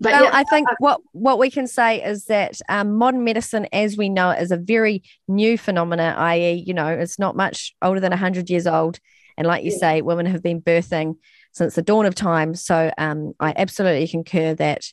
[0.00, 3.66] but well, yeah, I think what what we can say is that um, modern medicine,
[3.72, 6.14] as we know it, is a very new phenomena.
[6.16, 8.98] I.e., you know, it's not much older than hundred years old,
[9.36, 9.78] and like you yeah.
[9.78, 11.16] say, women have been birthing
[11.52, 12.54] since the dawn of time.
[12.54, 14.84] So um, I absolutely concur that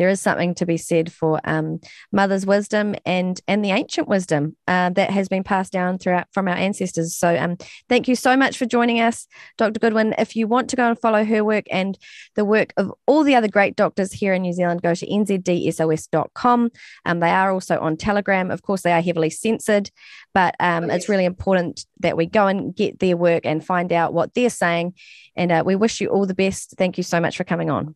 [0.00, 1.78] there is something to be said for um,
[2.10, 6.48] mother's wisdom and and the ancient wisdom uh, that has been passed down throughout from
[6.48, 7.14] our ancestors.
[7.14, 7.58] So um,
[7.90, 9.26] thank you so much for joining us,
[9.58, 9.78] Dr.
[9.78, 10.14] Goodwin.
[10.16, 11.98] If you want to go and follow her work and
[12.34, 16.70] the work of all the other great doctors here in New Zealand, go to nzdsos.com.
[17.04, 18.50] Um, they are also on Telegram.
[18.50, 19.90] Of course, they are heavily censored,
[20.32, 24.14] but um, it's really important that we go and get their work and find out
[24.14, 24.94] what they're saying.
[25.36, 26.76] And uh, we wish you all the best.
[26.78, 27.94] Thank you so much for coming on.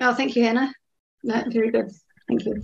[0.00, 0.74] Oh, thank you, Hannah.
[1.24, 1.90] No, very good.
[2.28, 2.62] Thank you.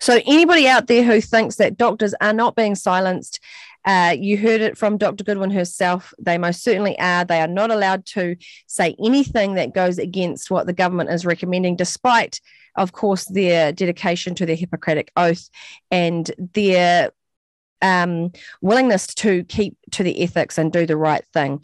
[0.00, 3.38] So, anybody out there who thinks that doctors are not being silenced,
[3.84, 5.24] uh, you heard it from Dr.
[5.24, 6.14] Goodwin herself.
[6.18, 7.24] They most certainly are.
[7.24, 11.76] They are not allowed to say anything that goes against what the government is recommending,
[11.76, 12.40] despite,
[12.76, 15.48] of course, their dedication to their Hippocratic oath
[15.90, 17.10] and their
[17.82, 21.62] um, willingness to keep to the ethics and do the right thing.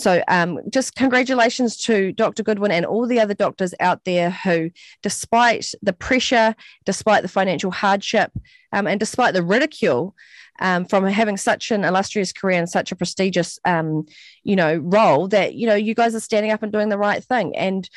[0.00, 2.42] So, um, just congratulations to Dr.
[2.42, 4.70] Goodwin and all the other doctors out there who,
[5.02, 6.54] despite the pressure,
[6.86, 8.32] despite the financial hardship,
[8.72, 10.14] um, and despite the ridicule
[10.60, 14.06] um, from having such an illustrious career and such a prestigious, um,
[14.42, 17.22] you know, role, that you know you guys are standing up and doing the right
[17.22, 17.90] thing, and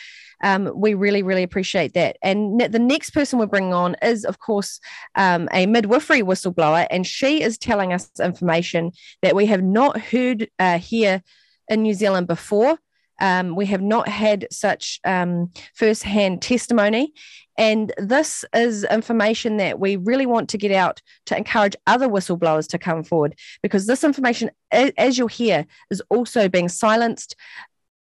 [0.43, 2.17] um, we really, really appreciate that.
[2.21, 4.81] And the next person we're bringing on is, of course,
[5.15, 10.49] um, a midwifery whistleblower, and she is telling us information that we have not heard
[10.59, 11.23] uh, here
[11.67, 12.77] in New Zealand before.
[13.21, 17.13] Um, we have not had such um, first-hand testimony,
[17.57, 22.67] and this is information that we really want to get out to encourage other whistleblowers
[22.69, 27.35] to come forward because this information, as you'll hear, is also being silenced.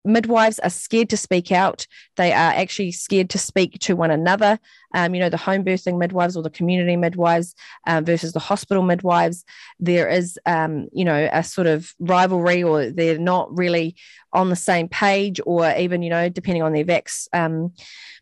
[0.04, 1.86] Midwives are scared to speak out.
[2.16, 4.58] They are actually scared to speak to one another
[4.94, 7.54] um, you know, the home birthing midwives or the community midwives
[7.86, 9.44] uh, versus the hospital midwives.
[9.80, 13.96] There is, um, you know, a sort of rivalry or they're not really
[14.32, 17.72] on the same page or even, you know, depending on their VACS um,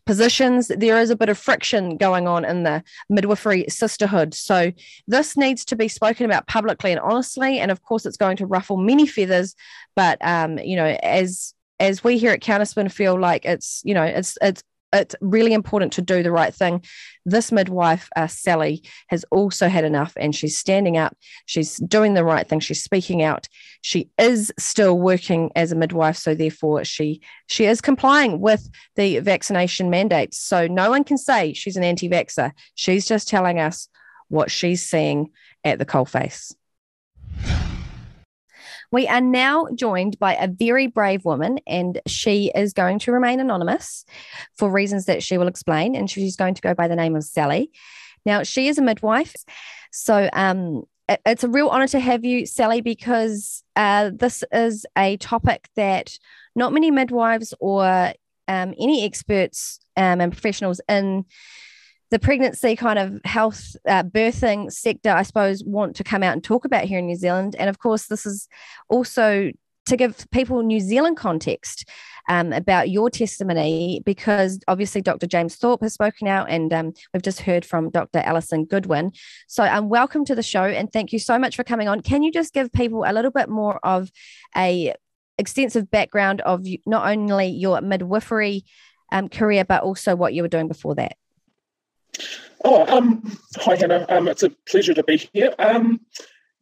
[0.05, 4.33] positions, there is a bit of friction going on in the midwifery sisterhood.
[4.33, 4.71] So
[5.07, 7.59] this needs to be spoken about publicly and honestly.
[7.59, 9.55] And of course, it's going to ruffle many feathers.
[9.95, 14.03] But um, you know, as as we here at Counterspin feel like it's you know
[14.03, 16.83] it's it's it's really important to do the right thing.
[17.25, 21.17] This midwife, uh, Sally, has also had enough and she's standing up.
[21.47, 22.59] She's doing the right thing.
[22.59, 23.47] She's speaking out.
[23.81, 26.15] She is still working as a midwife.
[26.15, 30.37] So therefore she she is complying with the vaccination mandates.
[30.37, 32.51] So no one can say she's an anti-vaxxer.
[32.75, 33.89] She's just telling us
[34.29, 35.31] what she's seeing
[35.63, 36.53] at the coalface.
[38.93, 43.39] We are now joined by a very brave woman, and she is going to remain
[43.39, 44.05] anonymous
[44.55, 45.95] for reasons that she will explain.
[45.95, 47.71] And she's going to go by the name of Sally.
[48.23, 49.33] Now, she is a midwife.
[49.91, 55.17] So, um, it's a real honor to have you, Sally, because uh, this is a
[55.17, 56.15] topic that
[56.55, 58.13] not many midwives or
[58.47, 61.25] um, any experts um, and professionals in
[62.13, 66.43] the pregnancy kind of health uh, birthing sector, I suppose, want to come out and
[66.43, 67.55] talk about here in New Zealand.
[67.57, 68.47] And of course, this is
[68.87, 69.51] also
[69.87, 71.89] to give people New Zealand context
[72.29, 75.25] um, about your testimony, because obviously Dr.
[75.25, 78.19] James Thorp has spoken out, and um, we've just heard from Dr.
[78.19, 79.11] Alison Goodwin.
[79.47, 82.01] So, um, welcome to the show, and thank you so much for coming on.
[82.01, 84.11] Can you just give people a little bit more of
[84.55, 84.93] a
[85.39, 88.65] extensive background of not only your midwifery
[89.11, 91.13] um, career, but also what you were doing before that?
[92.63, 94.05] Oh, um, hi Hannah.
[94.09, 95.53] Um, it's a pleasure to be here.
[95.59, 95.99] Um,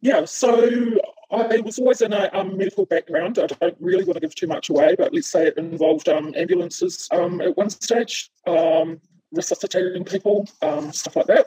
[0.00, 0.98] yeah, so
[1.30, 3.38] I was always in a um, medical background.
[3.38, 6.34] I don't really want to give too much away, but let's say it involved um,
[6.36, 11.46] ambulances um, at one stage, um, resuscitating people, um, stuff like that.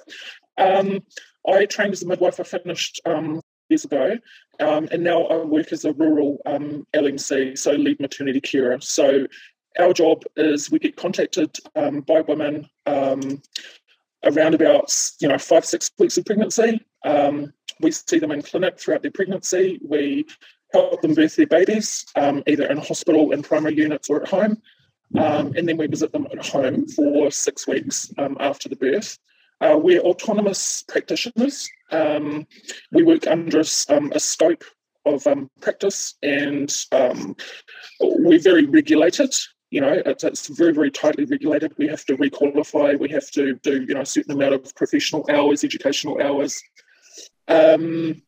[0.58, 1.04] Um,
[1.48, 2.40] I trained as a midwife.
[2.40, 4.18] I finished um, years ago,
[4.60, 8.80] um, and now I work as a rural um, LMC, so lead maternity carer.
[8.80, 9.28] So
[9.80, 13.42] our job is we get contacted um, by women um,
[14.26, 16.82] around about you know five six weeks of pregnancy.
[17.06, 19.80] Um, we see them in clinic throughout their pregnancy.
[19.84, 20.26] We
[20.74, 24.62] help them birth their babies, um, either in hospital, in primary units, or at home.
[25.18, 29.18] Um, and then we visit them at home for six weeks um, after the birth.
[29.62, 31.70] Uh, we're autonomous practitioners.
[31.92, 32.46] Um,
[32.92, 34.64] we work under um, a scope
[35.06, 35.28] of
[35.62, 36.74] practice and
[38.02, 39.34] we're very regulated
[39.76, 41.74] you know, it's, it's very, very tightly regulated.
[41.78, 42.98] We have to requalify.
[42.98, 46.64] We have to do, you know, a certain amount of professional hours, educational hours.
[47.50, 48.22] Um,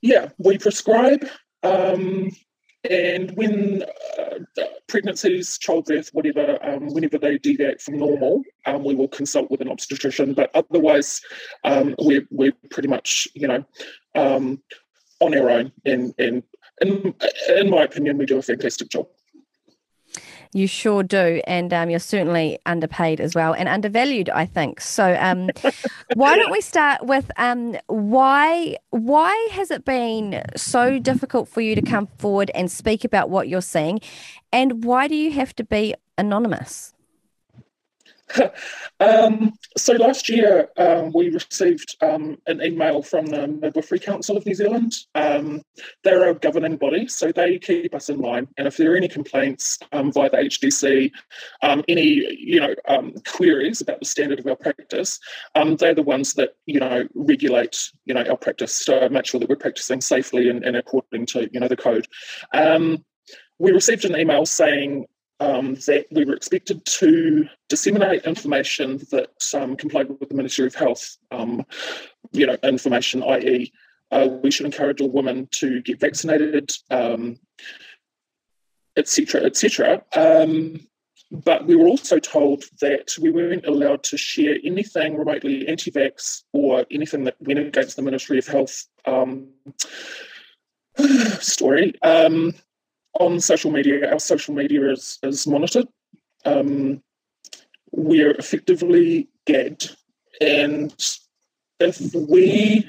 [0.00, 1.28] yeah, we prescribe.
[1.62, 2.30] Um,
[2.88, 3.84] and when
[4.18, 9.60] uh, pregnancies, childbirth, whatever, um, whenever they deviate from normal, um, we will consult with
[9.60, 10.32] an obstetrician.
[10.32, 11.20] But otherwise,
[11.64, 13.62] um, we're, we're pretty much, you know,
[14.14, 14.62] um,
[15.20, 15.72] on our own.
[15.84, 16.42] And, and
[16.80, 17.14] in,
[17.58, 19.06] in my opinion, we do a fantastic job.
[20.52, 21.40] You sure do.
[21.46, 24.80] And um, you're certainly underpaid as well and undervalued, I think.
[24.80, 25.50] So um,
[26.14, 31.74] why don't we start with um, why why has it been so difficult for you
[31.74, 34.00] to come forward and speak about what you're seeing?
[34.52, 36.92] And why do you have to be anonymous?
[39.00, 44.46] um, so last year um, we received um, an email from the Midwifery Council of
[44.46, 44.94] New Zealand.
[45.14, 45.62] Um,
[46.04, 48.48] they're a governing body, so they keep us in line.
[48.56, 51.10] And if there are any complaints um, via the HDC,
[51.62, 52.74] um, any you know
[53.26, 55.18] queries about the standard of our practice,
[55.78, 59.48] they're the ones that you know regulate you know our practice to make sure that
[59.48, 62.06] we're practicing safely and, and according to you know the code.
[63.58, 65.06] we received an email saying
[65.40, 70.74] um, that we were expected to disseminate information that um, complied with the Ministry of
[70.74, 71.64] Health, um,
[72.32, 73.72] you know, information, i.e.,
[74.12, 76.70] uh, we should encourage all women to get vaccinated,
[78.96, 80.02] etc., um, etc.
[80.14, 80.86] Um,
[81.30, 86.84] but we were also told that we weren't allowed to share anything remotely anti-vax or
[86.90, 89.48] anything that went against the Ministry of Health um,
[91.38, 91.94] story.
[92.02, 92.52] Um,
[93.18, 95.86] on social media, our social media is, is monitored.
[96.44, 97.02] Um,
[97.92, 99.96] we're effectively gagged.
[100.40, 100.94] And
[101.80, 102.88] if we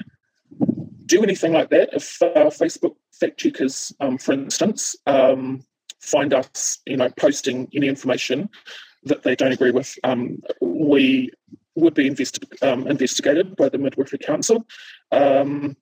[1.06, 5.64] do anything like that, if our Facebook fact checkers, um, for instance, um,
[6.00, 8.48] find us, you know, posting any information
[9.04, 11.30] that they don't agree with, um, we
[11.74, 14.66] would be investi- um, investigated by the Midwifery Council.
[15.10, 15.76] Um,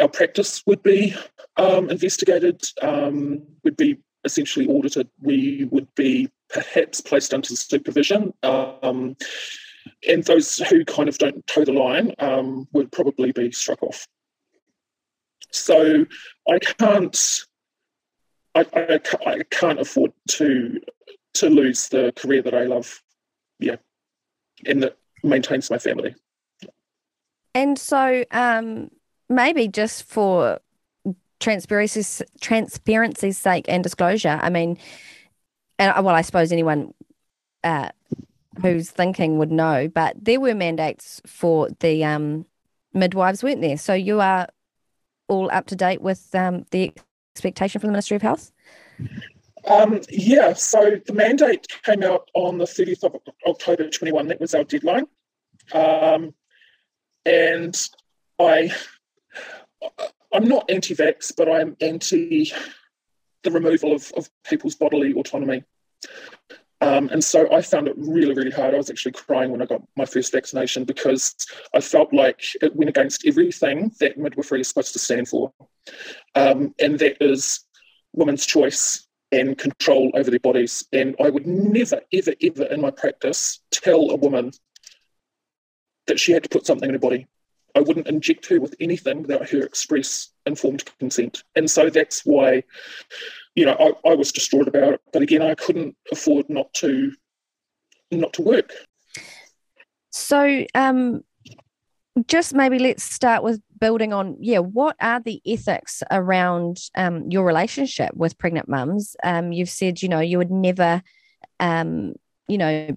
[0.00, 1.14] our practice would be
[1.56, 5.08] um, investigated, um, would be essentially audited.
[5.20, 8.34] We would be perhaps placed under supervision.
[8.42, 9.16] Um,
[10.08, 14.06] and those who kind of don't toe the line um, would probably be struck off.
[15.52, 16.04] So
[16.48, 17.40] I can't,
[18.54, 20.80] I, I, I can't afford to
[21.34, 23.02] to lose the career that I love,
[23.58, 23.76] yeah,
[24.64, 26.14] and that maintains my family.
[27.54, 28.90] And so, um,
[29.28, 30.60] maybe just for
[31.40, 34.78] transparency's transparency's sake and disclosure, I mean,
[35.78, 36.94] and well, I suppose anyone
[37.64, 37.90] uh,
[38.60, 42.46] who's thinking would know, but there were mandates for the um,
[42.94, 43.76] midwives, weren't there?
[43.76, 44.48] So you are
[45.28, 46.92] all up to date with um, the
[47.34, 48.52] expectation from the Ministry of Health?
[49.66, 53.16] Um, yeah, so the mandate came out on the 30th of
[53.46, 54.28] October 21.
[54.28, 55.06] That was our deadline.
[55.72, 56.32] Um,
[57.24, 57.76] and
[58.38, 58.72] I,
[60.32, 62.52] I'm not anti-vax, but I'm anti
[63.42, 65.62] the removal of, of people's bodily autonomy.
[66.80, 68.74] Um, and so I found it really, really hard.
[68.74, 71.34] I was actually crying when I got my first vaccination because
[71.74, 75.52] I felt like it went against everything that midwifery is supposed to stand for.
[76.34, 77.60] Um, and that is
[78.12, 80.86] women's choice and control over their bodies.
[80.92, 84.52] And I would never, ever, ever in my practice tell a woman
[86.06, 87.26] that she had to put something in her body.
[87.76, 91.44] I wouldn't inject her with anything without her express informed consent.
[91.54, 92.64] And so that's why
[93.56, 95.00] you know, I, I was distraught about it.
[95.12, 97.10] But again, I couldn't afford not to
[98.12, 98.70] not to work.
[100.10, 101.22] So, um,
[102.28, 107.44] just maybe let's start with building on yeah what are the ethics around um, your
[107.44, 111.02] relationship with pregnant mums um, you've said you know you would never
[111.60, 112.14] um,
[112.48, 112.96] you know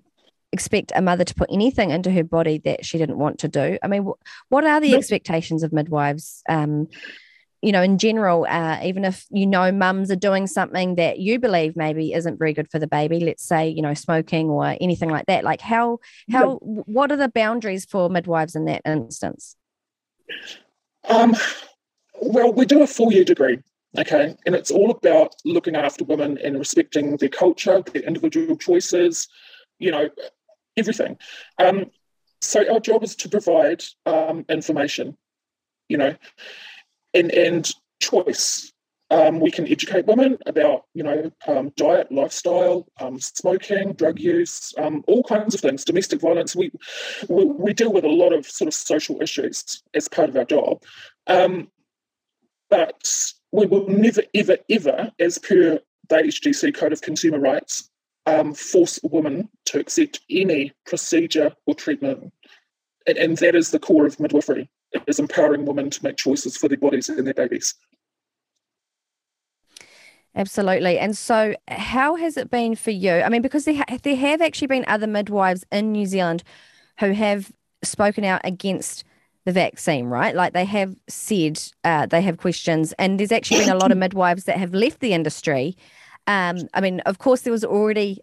[0.51, 3.77] expect a mother to put anything into her body that she didn't want to do.
[3.83, 4.11] I mean
[4.49, 6.43] what are the expectations of midwives?
[6.49, 6.87] Um,
[7.61, 11.39] you know, in general, uh, even if you know mums are doing something that you
[11.39, 15.09] believe maybe isn't very good for the baby, let's say, you know, smoking or anything
[15.09, 15.99] like that, like how,
[16.31, 19.57] how, what are the boundaries for midwives in that instance?
[21.09, 21.35] Um,
[22.21, 23.59] well, we do a four year degree,
[23.97, 29.27] okay, and it's all about looking after women and respecting their culture, their individual choices,
[29.79, 30.09] you know,
[30.79, 31.17] everything.
[31.57, 31.91] Um,
[32.41, 35.17] so our job is to provide um, information,
[35.87, 36.15] you know,
[37.13, 37.69] and and
[38.01, 38.71] choice.
[39.11, 44.71] Um, we can educate women about, you know, um, diet, lifestyle, um, smoking, drug use,
[44.77, 46.55] um, all kinds of things, domestic violence.
[46.55, 46.71] We,
[47.27, 50.45] we, we deal with a lot of sort of social issues as part of our
[50.45, 50.83] job,
[52.69, 57.89] but we will never, ever, ever, as per the HDC Code of Consumer Rights,
[58.25, 62.31] um, force a woman to accept any procedure or treatment,
[63.07, 64.69] and, and that is the core of midwifery
[65.07, 67.75] is empowering women to make choices for their bodies and their babies.
[70.35, 70.99] Absolutely.
[70.99, 73.13] And so, how has it been for you?
[73.13, 76.43] I mean, because there, ha- there have actually been other midwives in New Zealand
[76.99, 77.51] who have
[77.83, 79.03] spoken out against
[79.45, 80.35] the vaccine, right?
[80.35, 83.97] Like they have said uh, they have questions, and there's actually been a lot of
[83.97, 85.75] midwives that have left the industry.
[86.29, 88.19] Um, I mean, of course, there was already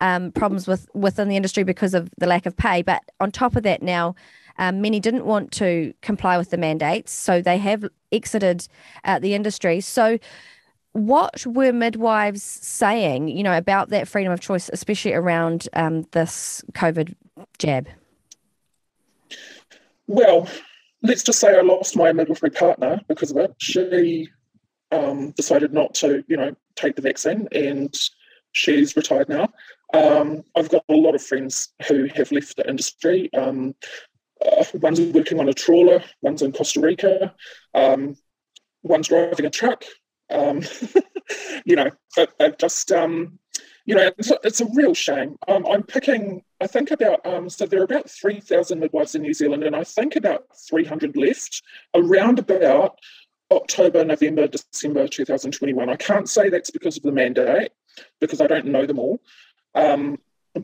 [0.00, 3.56] um, problems with within the industry because of the lack of pay, but on top
[3.56, 4.14] of that, now
[4.58, 8.68] um, many didn't want to comply with the mandates, so they have exited
[9.04, 9.80] uh, the industry.
[9.80, 10.18] So,
[10.92, 16.62] what were midwives saying, you know, about that freedom of choice, especially around um, this
[16.72, 17.16] COVID
[17.58, 17.88] jab?
[20.06, 20.48] Well,
[21.02, 23.54] let's just say I lost my midwifery partner because of it.
[23.58, 24.28] She
[24.92, 27.94] um, decided not to, you know, take the vaccine, and
[28.52, 29.48] she's retired now.
[29.92, 33.30] Um, I've got a lot of friends who have left the industry.
[33.34, 33.74] Um,
[34.44, 37.34] uh, one's working on a trawler, one's in Costa Rica,
[37.74, 38.16] um,
[38.82, 39.84] one's driving a truck.
[40.30, 40.62] Um,
[41.64, 43.38] you know, it, it just, um,
[43.84, 45.36] you know, it's a, it's a real shame.
[45.48, 47.20] Um, I'm picking, I think about,
[47.50, 51.62] so there are about 3,000 midwives in New Zealand, and I think about 300 left
[51.94, 52.98] around about
[53.50, 55.88] October, November, December 2021.
[55.88, 57.72] I can't say that's because of the mandate,
[58.20, 59.20] because I don't know them all.
[59.74, 60.18] Um,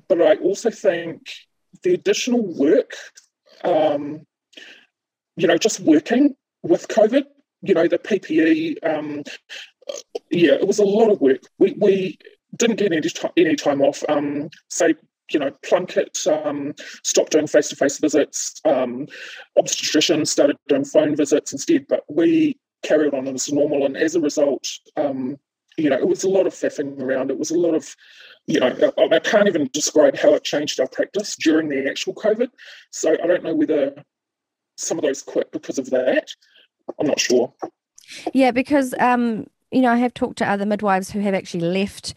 [0.08, 1.30] but I also think
[1.82, 2.94] the additional work
[3.64, 4.26] um,
[5.36, 7.24] you know, just working with COVID,
[7.62, 9.22] you know, the PPE, um,
[10.30, 11.42] yeah, it was a lot of work.
[11.58, 12.18] We, we
[12.56, 14.02] didn't get any, t- any time off.
[14.08, 14.94] Um, say,
[15.30, 19.06] you know, Plunket um, stopped doing face to face visits, um,
[19.58, 23.84] obstetricians started doing phone visits instead, but we carried on as normal.
[23.84, 24.66] And as a result,
[24.96, 25.38] um,
[25.76, 27.30] you know, it was a lot of faffing around.
[27.30, 27.94] It was a lot of,
[28.46, 32.14] you know, I, I, can't even describe how it changed our practice during the actual
[32.14, 32.48] COVID.
[32.90, 33.94] So I don't know whether
[34.76, 36.30] some of those quit because of that.
[36.98, 37.52] I'm not sure.
[38.32, 42.14] Yeah, because um, you know, I have talked to other midwives who have actually left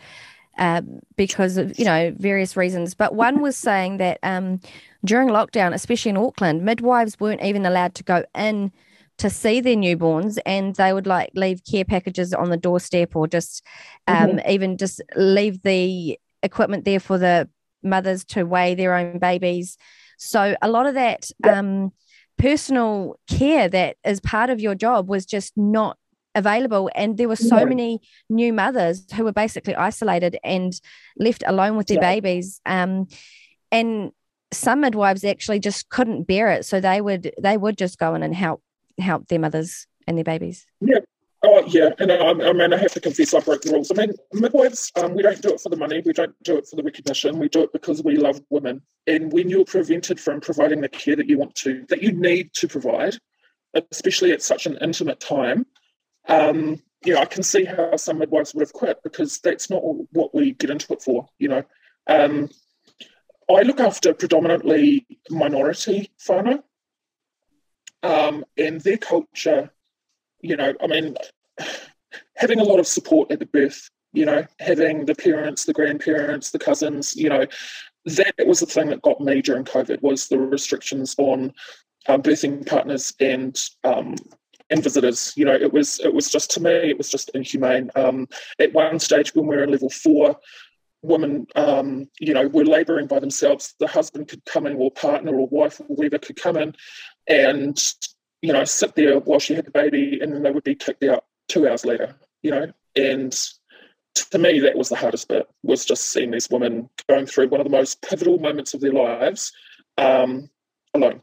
[0.58, 0.82] uh,
[1.16, 2.94] because of you know various reasons.
[2.94, 4.62] But one was saying that um,
[5.04, 8.72] during lockdown, especially in Auckland, midwives weren't even allowed to go in
[9.20, 13.28] to see their newborns and they would like leave care packages on the doorstep or
[13.28, 13.66] just
[14.08, 14.50] um, mm-hmm.
[14.50, 17.48] even just leave the equipment there for the
[17.84, 19.78] mothers to weigh their own babies
[20.18, 21.92] so a lot of that um,
[22.38, 25.98] personal care that is part of your job was just not
[26.36, 28.00] available and there were so many
[28.30, 30.80] new mothers who were basically isolated and
[31.18, 32.14] left alone with their yeah.
[32.14, 33.08] babies um,
[33.72, 34.12] and
[34.52, 38.24] some midwives actually just couldn't bear it so they would they would just go in
[38.24, 38.62] and help
[39.00, 41.00] help their mothers and their babies yeah
[41.42, 43.90] Oh yeah, and um, I mean I have to confess I broke the rules.
[43.92, 46.68] I mean midwives, um, we don't do it for the money, we don't do it
[46.68, 47.40] for the recognition.
[47.40, 48.82] We do it because we love women.
[49.08, 52.54] And when you're prevented from providing the care that you want to, that you need
[52.56, 53.16] to provide,
[53.90, 55.66] especially at such an intimate time,
[56.28, 59.82] um, you know I can see how some midwives would have quit because that's not
[60.12, 61.30] what we get into it for.
[61.38, 61.64] You know,
[62.08, 62.50] um,
[63.50, 66.64] I look after predominantly minority whānau,
[68.04, 69.72] um, and their culture
[70.42, 71.16] you know, I mean,
[72.36, 76.52] having a lot of support at the birth, you know, having the parents, the grandparents,
[76.52, 77.46] the cousins, you know,
[78.06, 81.54] that was the thing that got me during COVID was the restrictions on
[82.08, 84.16] um, birthing partners and um,
[84.70, 85.34] and visitors.
[85.36, 87.92] You know, it was it was just to me, it was just inhumane.
[87.96, 88.28] Um,
[88.58, 90.40] at one stage, when we were in level four,
[91.02, 93.76] women, um, you know, were labouring by themselves.
[93.80, 96.74] The husband could come in, or partner, or wife, or whoever could come in,
[97.30, 97.80] and
[98.42, 101.04] you know, sit there while she had the baby and then they would be kicked
[101.04, 102.72] out two hours later, you know.
[102.96, 103.38] And
[104.16, 107.60] to me, that was the hardest bit, was just seeing these women going through one
[107.60, 109.52] of the most pivotal moments of their lives
[109.98, 110.50] um,
[110.94, 111.22] alone.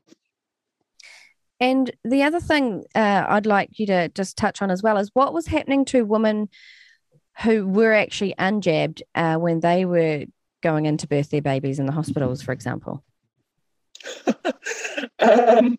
[1.59, 5.11] And the other thing uh, I'd like you to just touch on as well is
[5.15, 6.51] what was happening to women
[7.43, 10.25] who were actually unjabbed uh, when they were
[10.63, 13.03] going in to birth their babies in the hospitals, for example?
[15.19, 15.79] um,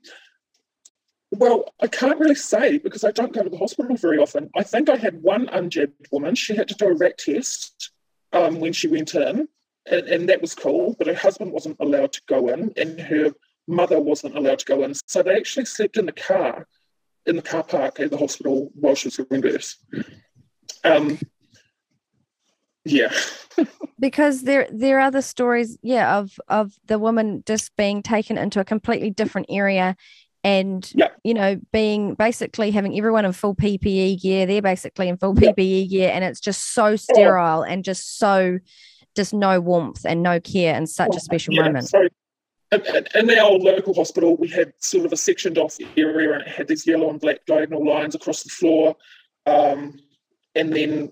[1.31, 4.49] well, I can't really say because I don't go to the hospital very often.
[4.55, 6.35] I think I had one unjabbed woman.
[6.35, 7.91] She had to do a rat test
[8.33, 9.47] um, when she went in,
[9.89, 10.95] and, and, that was cool.
[10.97, 13.33] But her husband wasn't allowed to go in, and her
[13.67, 14.93] mother wasn't allowed to go in.
[15.07, 16.67] So they actually slept in the car,
[17.25, 19.75] in the car park at the hospital while she was giving birth.
[20.83, 21.19] Um,
[22.89, 23.13] yeah.
[23.99, 28.59] because there there are the stories, yeah, of of the woman just being taken into
[28.59, 29.95] a completely different area
[30.43, 34.45] and you know being basically having everyone in full ppe gear.
[34.45, 38.59] They're basically in full ppe gear and it's just so sterile and just so
[39.15, 41.89] just no warmth and no care in such a special yeah, moment.
[41.89, 42.07] So
[42.71, 46.67] in our local hospital we had sort of a sectioned off area and it had
[46.67, 48.95] these yellow and black diagonal lines across the floor
[49.47, 49.99] um,
[50.55, 51.11] and then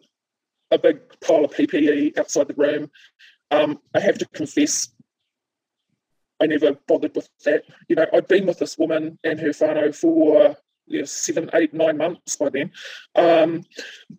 [0.71, 2.89] a big pile of ppe outside the room
[3.51, 4.89] um, i have to confess
[6.41, 7.63] I never bothered with that.
[7.87, 10.57] You know, I'd been with this woman and her whānau for
[10.87, 12.71] you know, seven, eight, nine months by then.
[13.15, 13.63] Um,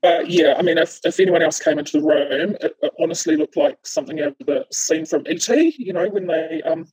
[0.02, 3.36] but yeah, I mean, if, if anyone else came into the room, it, it, honestly
[3.36, 5.48] looked like something out of the scene from ET.
[5.48, 6.86] You know, when they um,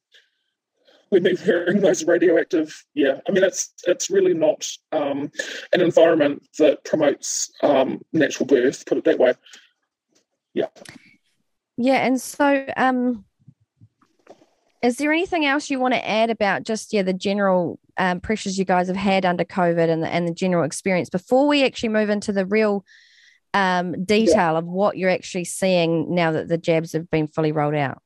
[1.14, 2.84] when they're wearing those radioactive.
[2.94, 5.32] Yeah, I mean, it's it's really not um,
[5.72, 8.86] an environment that promotes um, natural birth.
[8.86, 9.34] Put it that way.
[10.54, 10.68] Yeah.
[11.78, 13.26] Yeah, and so um,
[14.82, 18.58] is there anything else you want to add about just yeah the general um, pressures
[18.58, 21.90] you guys have had under COVID and the, and the general experience before we actually
[21.90, 22.84] move into the real
[23.54, 24.58] um, detail yeah.
[24.58, 28.03] of what you're actually seeing now that the jabs have been fully rolled out?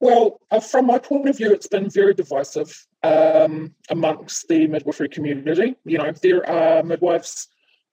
[0.00, 5.10] Well, uh, from my point of view, it's been very divisive um, amongst the midwifery
[5.10, 5.76] community.
[5.84, 7.48] You know, there are midwives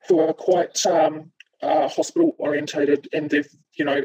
[0.07, 1.31] who are quite um,
[1.61, 4.03] uh, hospital orientated and they've you know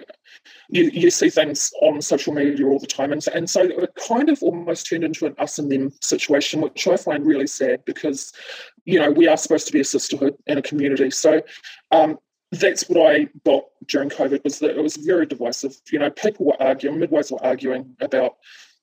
[0.70, 4.30] you, you see things on social media all the time and, and so it kind
[4.30, 8.32] of almost turned into an us and them situation which i find really sad because
[8.86, 11.42] you know we are supposed to be a sisterhood and a community so
[11.90, 12.16] um,
[12.52, 16.46] that's what i got during covid was that it was very divisive you know people
[16.46, 18.36] were arguing midwives were arguing about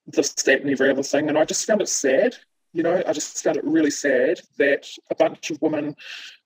[0.07, 2.35] this that and every other thing and i just found it sad
[2.71, 5.95] you know, I just found it really sad that a bunch of women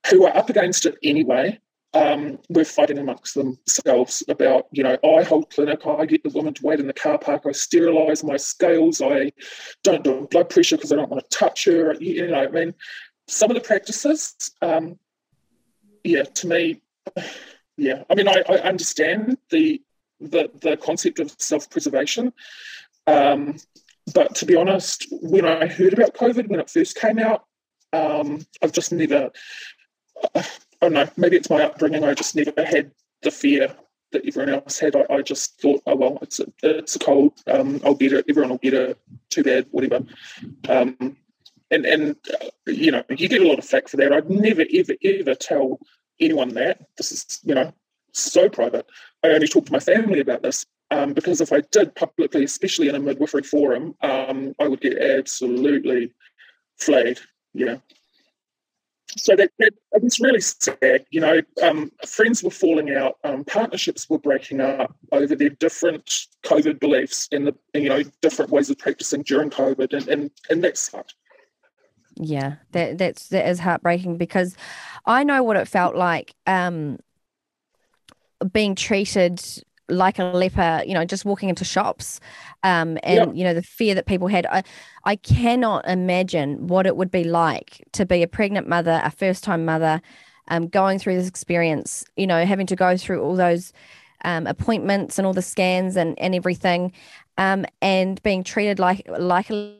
[0.08, 1.60] who are up against it anyway
[1.94, 6.52] um, we're fighting amongst themselves about, you know, I hold clinic, I get the woman
[6.54, 9.32] to wait in the car park, I sterilise my scales, I
[9.84, 11.94] don't do blood pressure because I don't want to touch her.
[12.00, 12.74] You know, I mean,
[13.28, 14.98] some of the practices, um,
[16.02, 16.82] yeah, to me,
[17.76, 19.82] yeah, I mean, I, I understand the,
[20.20, 22.32] the the concept of self-preservation,
[23.06, 23.56] um,
[24.14, 27.44] but to be honest, when I heard about COVID when it first came out,
[27.92, 29.30] um, I've just never.
[30.34, 30.42] I
[30.80, 32.04] don't know, maybe it's my upbringing.
[32.04, 32.90] I just never had
[33.22, 33.74] the fear
[34.12, 34.96] that everyone else had.
[34.96, 37.32] I, I just thought, oh well, it's a, it's a cold.
[37.46, 38.24] Um, I'll get it.
[38.28, 38.98] Everyone will get it.
[39.30, 40.04] Too bad, whatever.
[40.68, 41.16] Um,
[41.70, 44.12] and and uh, you know, you get a lot of flack for that.
[44.12, 45.80] I'd never ever ever tell
[46.20, 46.80] anyone that.
[46.96, 47.72] This is you know
[48.12, 48.86] so private.
[49.22, 52.88] I only talk to my family about this um, because if I did publicly, especially
[52.88, 56.12] in a midwifery forum, um, I would get absolutely
[56.78, 57.18] flayed.
[57.52, 57.76] Yeah.
[59.16, 61.06] So that, that it was really sad.
[61.10, 66.26] You know, um, friends were falling out, um, partnerships were breaking up over their different
[66.44, 70.64] COVID beliefs and the you know different ways of practicing during COVID, and and, and
[70.64, 71.14] that sucked.
[72.16, 74.56] Yeah, that that's that is heartbreaking because
[75.06, 76.98] I know what it felt like um,
[78.52, 79.42] being treated
[79.88, 82.18] like a leper, you know, just walking into shops
[82.62, 84.46] um, and, you know, the fear that people had.
[84.46, 84.62] I,
[85.04, 89.44] I cannot imagine what it would be like to be a pregnant mother, a first
[89.44, 90.00] time mother,
[90.48, 93.72] um, going through this experience, you know, having to go through all those
[94.24, 96.92] um, appointments and all the scans and, and everything
[97.36, 99.76] um, and being treated like, like a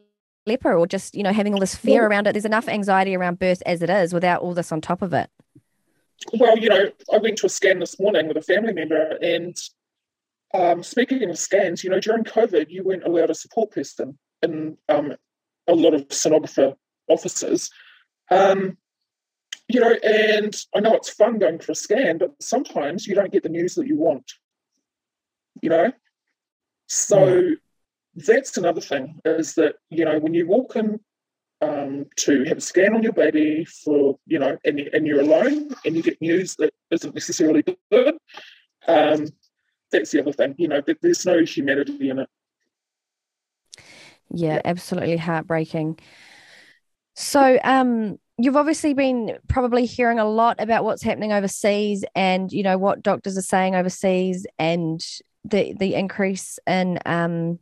[0.47, 2.33] leper or just, you know, having all this fear well, around it.
[2.33, 5.31] There's enough anxiety around birth as it is without all this on top of it.
[6.33, 9.57] Well, you know, I went to a scan this morning with a family member and
[10.55, 14.79] um, speaking of scans, you know, during COVID, you weren't allowed a support person in
[14.89, 15.15] um,
[15.67, 16.75] a lot of sonographer
[17.09, 17.71] offices.
[18.31, 18.79] Um,
[19.67, 23.33] you know, and I know it's fun going for a scan, but sometimes you don't
[23.33, 24.33] get the news that you want.
[25.61, 25.93] You know,
[26.87, 27.55] so yeah.
[28.17, 31.01] That's another thing is that you know when you walk in
[31.61, 35.71] um, to have a scan on your baby for you know and, and you're alone
[35.85, 38.17] and you get news that isn't necessarily good
[38.87, 39.29] um,
[39.95, 40.55] that's the other thing.
[40.59, 42.29] You know, there's no humanity in it.
[44.31, 44.63] Yeah, yeah.
[44.65, 45.99] absolutely heartbreaking.
[47.15, 52.63] So, um, you've obviously been probably hearing a lot about what's happening overseas, and you
[52.63, 55.01] know what doctors are saying overseas, and
[55.45, 57.61] the the increase in, um,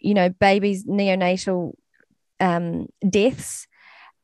[0.00, 1.72] you know, babies neonatal
[2.40, 3.66] um, deaths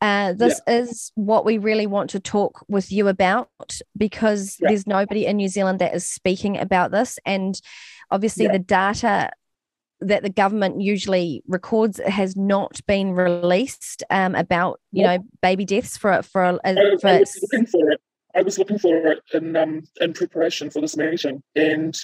[0.01, 0.81] uh, this yeah.
[0.81, 3.49] is what we really want to talk with you about
[3.97, 4.68] because yeah.
[4.68, 7.18] there's nobody in New Zealand that is speaking about this.
[7.24, 7.59] And
[8.11, 8.53] obviously, yeah.
[8.53, 9.31] the data
[10.01, 15.97] that the government usually records has not been released um, about you know baby deaths
[15.97, 18.01] for for, uh, I, for I was looking for it.
[18.35, 21.99] I was looking for it in um, in preparation for this meeting, and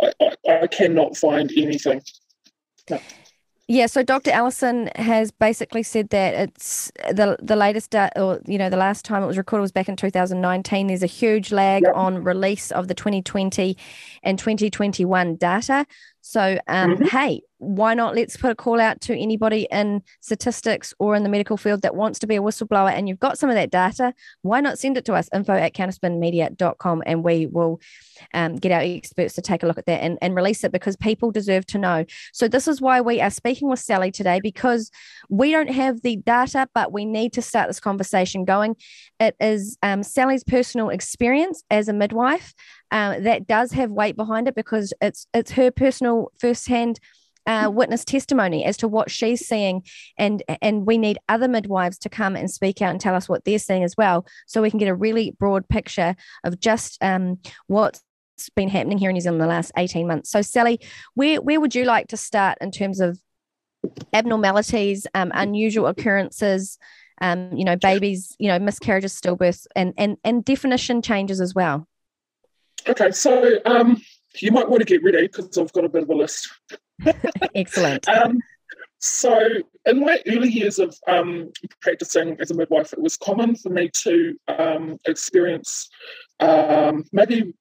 [0.00, 2.00] I, I, I cannot find anything.
[2.90, 3.00] No.
[3.66, 4.30] Yeah, so Dr.
[4.30, 9.06] Alison has basically said that it's the the latest, uh, or you know, the last
[9.06, 10.88] time it was recorded was back in 2019.
[10.88, 11.96] There's a huge lag yep.
[11.96, 13.74] on release of the 2020
[14.22, 15.86] and 2021 data.
[16.20, 17.04] So, um, mm-hmm.
[17.04, 18.14] hey, why not?
[18.14, 21.94] Let's put a call out to anybody in statistics or in the medical field that
[21.94, 24.14] wants to be a whistleblower and you've got some of that data.
[24.42, 27.80] Why not send it to us, info at counterspinmedia.com, and we will
[28.32, 30.96] um, get our experts to take a look at that and, and release it because
[30.96, 32.04] people deserve to know.
[32.32, 34.90] So, this is why we are speaking with Sally today because
[35.28, 38.76] we don't have the data, but we need to start this conversation going.
[39.18, 42.54] It is um, Sally's personal experience as a midwife
[42.90, 47.00] uh, that does have weight behind it because it's it's her personal firsthand
[47.46, 49.82] uh, witness testimony as to what she's seeing,
[50.18, 53.44] and and we need other midwives to come and speak out and tell us what
[53.44, 57.38] they're seeing as well, so we can get a really broad picture of just um,
[57.66, 58.02] what's
[58.56, 60.30] been happening here in New Zealand in the last 18 months.
[60.30, 60.80] So Sally,
[61.14, 63.18] where where would you like to start in terms of
[64.12, 66.78] abnormalities, um, unusual occurrences,
[67.20, 71.86] um, you know, babies, you know, miscarriages, stillbirths, and and and definition changes as well?
[72.86, 74.00] Okay, so um,
[74.40, 76.48] you might want to get ready because I've got a bit of a list.
[77.54, 78.08] Excellent.
[78.08, 78.38] um,
[79.00, 79.38] so,
[79.86, 81.50] in my early years of um,
[81.82, 85.88] practicing as a midwife, it was common for me to um, experience
[86.40, 87.54] um, maybe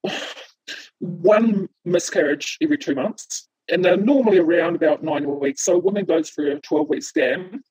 [1.00, 3.48] one miscarriage every two months.
[3.70, 5.64] And they're normally around about nine weeks.
[5.64, 7.62] So, a woman goes through a 12 week scan,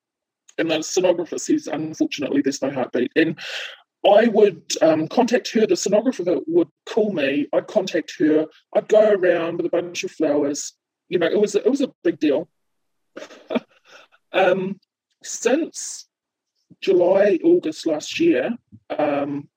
[0.59, 3.13] and the sonographer says, unfortunately, there's no heartbeat.
[3.17, 3.39] And
[4.07, 5.67] I would um, contact her.
[5.67, 7.47] The sonographer would call me.
[7.53, 8.47] I'd contact her.
[8.75, 10.75] I'd go around with a bunch of flowers.
[11.13, 12.49] You know, it was it was a big deal.
[14.33, 14.81] um,
[15.23, 16.09] since
[16.81, 18.57] July, August last year,
[18.99, 19.51] um,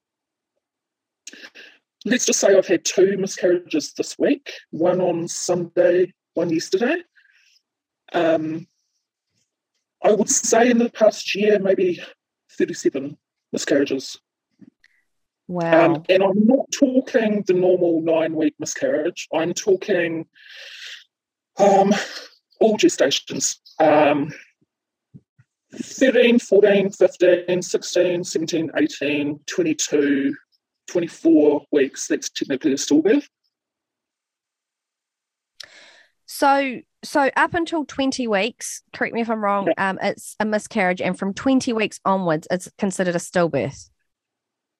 [2.04, 4.52] let's just say I've had two miscarriages this week.
[4.68, 6.96] One on Sunday, one yesterday.
[8.12, 8.66] Um,
[10.04, 12.02] I would say in the past year, maybe
[12.58, 13.16] thirty-seven
[13.50, 14.20] miscarriages.
[15.48, 15.94] Wow.
[15.94, 20.26] Um, and I'm not talking the normal nine week miscarriage, I'm talking
[21.58, 21.94] um,
[22.60, 23.56] all gestations.
[23.78, 24.32] Um,
[25.74, 30.34] 13, 14, 15, 16, 17, 18, 22,
[30.88, 33.26] 24 weeks, that's technically a stillbirth.
[36.26, 39.90] So, so up until 20 weeks, correct me if I'm wrong, yeah.
[39.90, 43.90] um, it's a miscarriage, and from 20 weeks onwards, it's considered a stillbirth.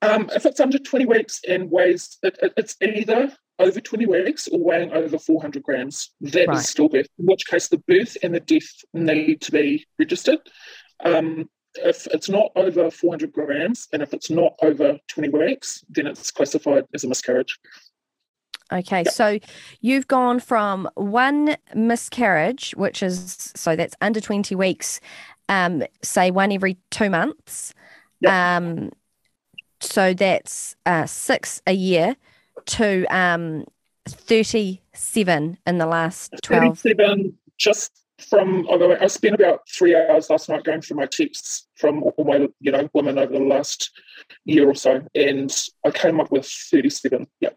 [0.02, 4.48] Um, if it's under 20 weeks and weighs, it, it, it's either over 20 weeks
[4.48, 6.10] or weighing over 400 grams.
[6.20, 6.58] That right.
[6.58, 10.38] is stillbirth, in which case the birth and the death need to be registered.
[11.04, 16.06] Um, if it's not over 400 grams and if it's not over 20 weeks, then
[16.06, 17.58] it's classified as a miscarriage.
[18.72, 19.08] Okay, yep.
[19.08, 19.38] so
[19.80, 25.00] you've gone from one miscarriage, which is so that's under 20 weeks,
[25.48, 27.72] um, say one every two months.
[28.20, 28.32] Yep.
[28.32, 28.90] Um,
[29.80, 32.16] so that's uh, six a year
[32.66, 33.64] to um,
[34.08, 36.78] 37 in the last 12.
[36.78, 38.66] 37 just from
[39.00, 42.72] I spent about three hours last night going through my texts from all my you
[42.72, 43.90] know women over the last
[44.44, 45.54] year or so, and
[45.84, 47.26] I came up with 37.
[47.40, 47.50] Yeah.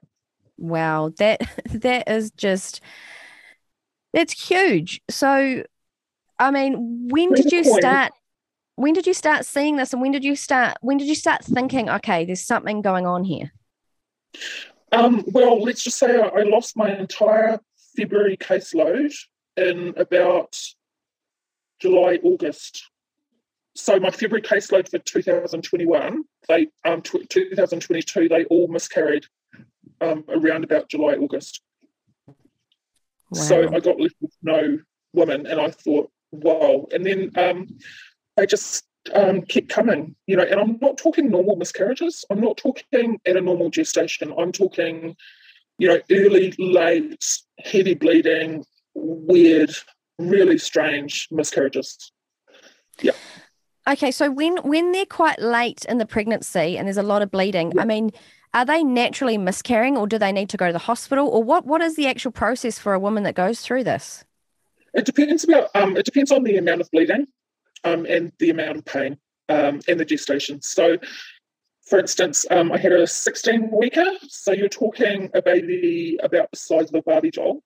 [0.57, 2.81] Wow, that that is just
[4.13, 5.01] that's huge.
[5.09, 5.63] So,
[6.39, 8.11] I mean, when did you start?
[8.75, 10.77] When did you start seeing this, and when did you start?
[10.81, 13.51] When did you start thinking, okay, there's something going on here?
[14.91, 17.59] Um, well, let's just say I, I lost my entire
[17.95, 19.13] February caseload
[19.55, 20.57] in about
[21.79, 22.89] July, August.
[23.75, 29.25] So my February caseload for 2021, they um, t- 2022, they all miscarried
[30.01, 31.61] um, around about July, August.
[32.27, 33.41] Wow.
[33.41, 34.79] So I got left with no
[35.13, 36.87] woman, and I thought, wow.
[36.91, 37.67] And then um,
[38.35, 40.43] they just um, kept coming, you know.
[40.43, 42.25] And I'm not talking normal miscarriages.
[42.29, 44.33] I'm not talking at a normal gestation.
[44.37, 45.15] I'm talking,
[45.77, 47.23] you know, early, late,
[47.59, 49.71] heavy bleeding, weird,
[50.17, 52.11] really strange miscarriages.
[53.01, 53.13] Yeah.
[53.87, 57.31] Okay, so when when they're quite late in the pregnancy and there's a lot of
[57.31, 57.81] bleeding, yeah.
[57.81, 58.11] I mean,
[58.53, 61.65] are they naturally miscarrying or do they need to go to the hospital or what
[61.65, 64.23] what is the actual process for a woman that goes through this?
[64.93, 67.27] It depends about um, it depends on the amount of bleeding
[67.83, 69.17] um, and the amount of pain
[69.49, 70.61] um, and the gestation.
[70.61, 70.97] So
[71.89, 76.57] for instance, um, I had a 16 weeker, so you're talking a baby about the
[76.57, 77.63] size of a Barbie doll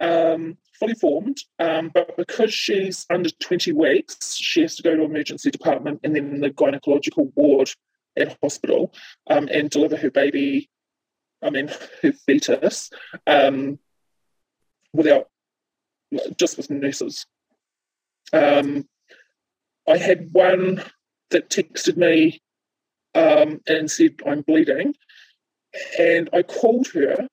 [0.00, 5.04] um, fully formed, um, but because she's under 20 weeks, she has to go to
[5.04, 7.70] emergency department and then the gynecological ward
[8.16, 8.92] at hospital
[9.28, 10.68] um, and deliver her baby,
[11.40, 11.70] I mean,
[12.02, 12.90] her fetus,
[14.92, 15.28] without,
[16.36, 17.26] just with nurses.
[18.32, 18.88] Um,
[19.90, 20.82] I had one
[21.30, 22.40] that texted me
[23.14, 24.94] um, and said, I'm bleeding.
[25.98, 27.28] And I called her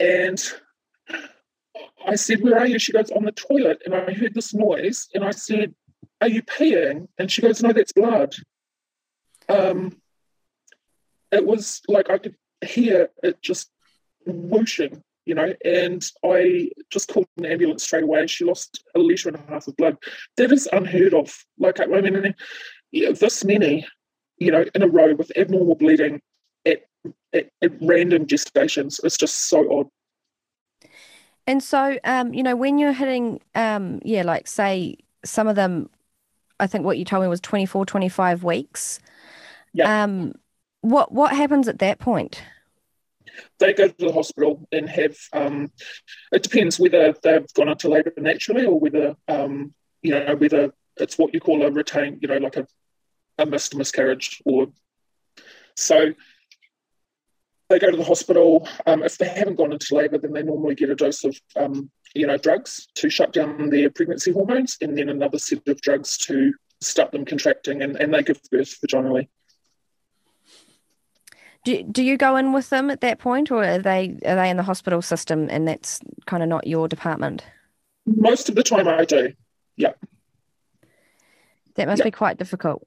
[0.00, 0.42] and
[2.06, 2.78] I said, Where are you?
[2.78, 3.82] She goes, On the toilet.
[3.84, 5.08] And I heard this noise.
[5.14, 5.74] And I said,
[6.20, 7.08] Are you peeing?
[7.18, 8.34] And she goes, No, that's blood.
[9.48, 10.00] Um,
[11.32, 13.70] it was like I could hear it just
[14.26, 18.26] whooshing, you know, and I just called an ambulance straight away.
[18.26, 19.96] She lost a litre and a half of blood.
[20.36, 21.34] That is unheard of.
[21.58, 22.34] Like, I mean,
[22.92, 23.86] this many,
[24.38, 26.20] you know, in a row with abnormal bleeding
[26.66, 26.82] at,
[27.32, 29.88] at, at random gestations is just so odd.
[31.46, 35.90] And so, um, you know, when you're hitting, um, yeah, like say some of them,
[36.60, 39.00] I think what you told me was 24, 25 weeks.
[39.72, 40.04] Yeah.
[40.04, 40.32] Um,
[40.80, 42.42] what, what happens at that point?
[43.58, 45.70] They go to the hospital and have, um,
[46.32, 51.18] it depends whether they've gone into labour naturally or whether, um, you know, whether it's
[51.18, 52.66] what you call a retained, you know, like a,
[53.38, 54.68] a missed miscarriage or
[55.76, 56.12] so
[57.68, 58.68] they go to the hospital.
[58.86, 61.90] Um, if they haven't gone into labour, then they normally get a dose of, um,
[62.14, 66.16] you know, drugs to shut down their pregnancy hormones, and then another set of drugs
[66.18, 69.28] to stop them contracting, and, and they give birth vaginally.
[71.64, 74.50] Do, do you go in with them at that point, or are they are they
[74.50, 77.44] in the hospital system, and that's kind of not your department?
[78.06, 79.32] Most of the time, I do.
[79.76, 79.92] Yeah.
[81.76, 82.86] That must be quite difficult.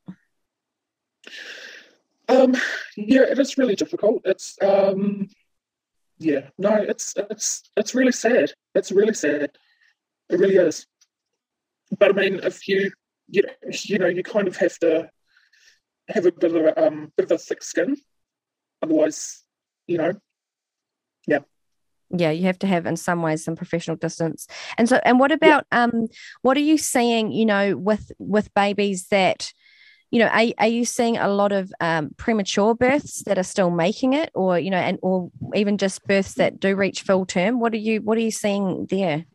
[2.29, 2.55] Um,
[2.95, 4.21] yeah, it is really difficult.
[4.25, 5.27] It's um,
[6.19, 8.53] yeah, no, it's it's it's really sad.
[8.75, 9.51] It's really sad.
[10.29, 10.85] It really is.
[11.97, 12.91] But I mean, if you
[13.29, 15.09] you know, you know, you kind of have to
[16.09, 17.97] have a bit of a um, bit of a thick skin,
[18.81, 19.43] otherwise,
[19.87, 20.13] you know,
[21.27, 21.39] yeah.
[22.09, 24.47] Yeah, you have to have in some ways some professional distance.
[24.77, 25.83] And so and what about yeah.
[25.83, 26.07] um
[26.41, 29.51] what are you seeing, you know, with with babies that
[30.09, 33.69] you know, are, are you seeing a lot of um, premature births that are still
[33.69, 37.59] making it, or you know, and or even just births that do reach full term?
[37.59, 39.25] What are you What are you seeing there?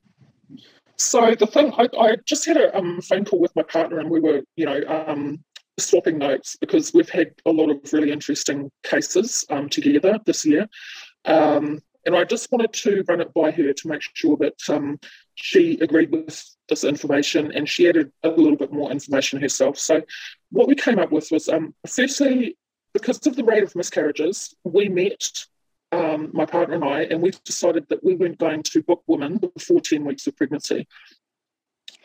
[0.96, 4.08] So the thing, I, I just had a um, phone call with my partner, and
[4.08, 5.42] we were, you know, um,
[5.78, 10.68] swapping notes because we've had a lot of really interesting cases um, together this year.
[11.24, 14.98] Um, and I just wanted to run it by her to make sure that um,
[15.34, 19.78] she agreed with this information and she added a little bit more information herself.
[19.78, 20.02] So,
[20.50, 22.56] what we came up with was um, firstly,
[22.92, 25.46] because of the rate of miscarriages, we met
[25.92, 29.38] um, my partner and I, and we decided that we weren't going to book women
[29.38, 30.88] before 10 weeks of pregnancy.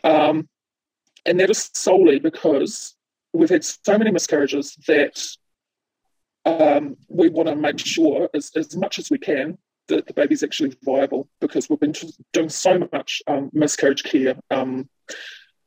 [0.04, 0.48] Um,
[1.26, 2.94] and that is solely because
[3.32, 5.20] we've had so many miscarriages that
[6.44, 9.58] um, we want to make sure, as, as much as we can,
[9.88, 11.94] that the baby's actually viable because we've been
[12.32, 14.36] doing so much um, miscarriage care.
[14.50, 14.88] Um,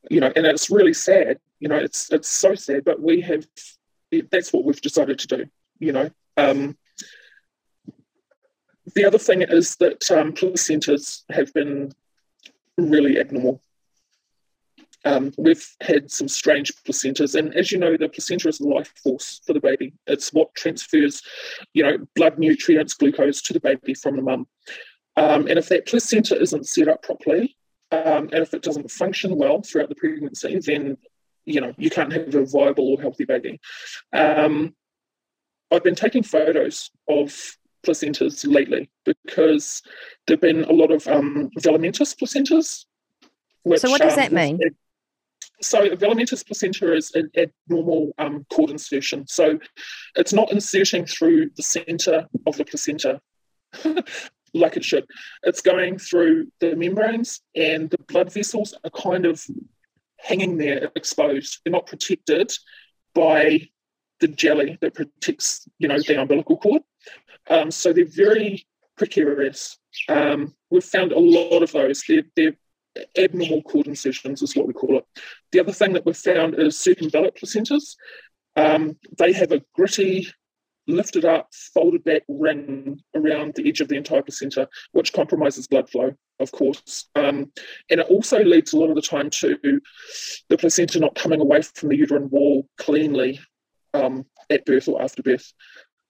[0.09, 1.39] you know, and it's really sad.
[1.59, 3.45] You know, it's it's so sad, but we have
[4.31, 5.45] that's what we've decided to do.
[5.79, 6.77] You know, um,
[8.95, 11.91] the other thing is that um, placentas have been
[12.77, 13.61] really abnormal.
[15.03, 18.93] Um, we've had some strange placentas, and as you know, the placenta is the life
[19.03, 19.93] force for the baby.
[20.07, 21.21] It's what transfers,
[21.73, 24.47] you know, blood nutrients, glucose to the baby from the mum.
[25.17, 27.57] Um, and if that placenta isn't set up properly,
[27.91, 30.97] um, and if it doesn't function well throughout the pregnancy, then
[31.45, 33.59] you know you can't have a viable or healthy baby.
[34.13, 34.75] Um,
[35.71, 39.81] I've been taking photos of placentas lately because
[40.27, 42.85] there've been a lot of um, velamentous placentas.
[43.63, 44.59] Which, so what does um, that mean?
[45.61, 49.25] So a velamentous placenta is an abnormal um, cord insertion.
[49.27, 49.59] So
[50.15, 53.21] it's not inserting through the centre of the placenta
[54.53, 55.05] like it should.
[55.43, 59.43] It's going through the membranes and the blood vessels are kind of
[60.17, 61.59] hanging there exposed.
[61.63, 62.53] They're not protected
[63.13, 63.69] by
[64.19, 66.83] the jelly that protects, you know, the umbilical cord.
[67.49, 68.65] Um, so they're very
[68.97, 69.77] precarious.
[70.07, 72.03] Um, we've found a lot of those.
[72.07, 72.55] They're, they're
[73.17, 75.05] abnormal cord incisions is what we call it.
[75.51, 77.95] The other thing that we've found is circumvallate placentas.
[78.55, 80.27] Um, they have a gritty,
[80.87, 85.89] lifted up, folded back ring around the edge of the entire placenta, which compromises blood
[85.89, 87.07] flow, of course.
[87.15, 87.51] Um,
[87.89, 89.81] and it also leads a lot of the time to
[90.49, 93.39] the placenta not coming away from the uterine wall cleanly
[93.93, 95.53] um, at birth or after birth.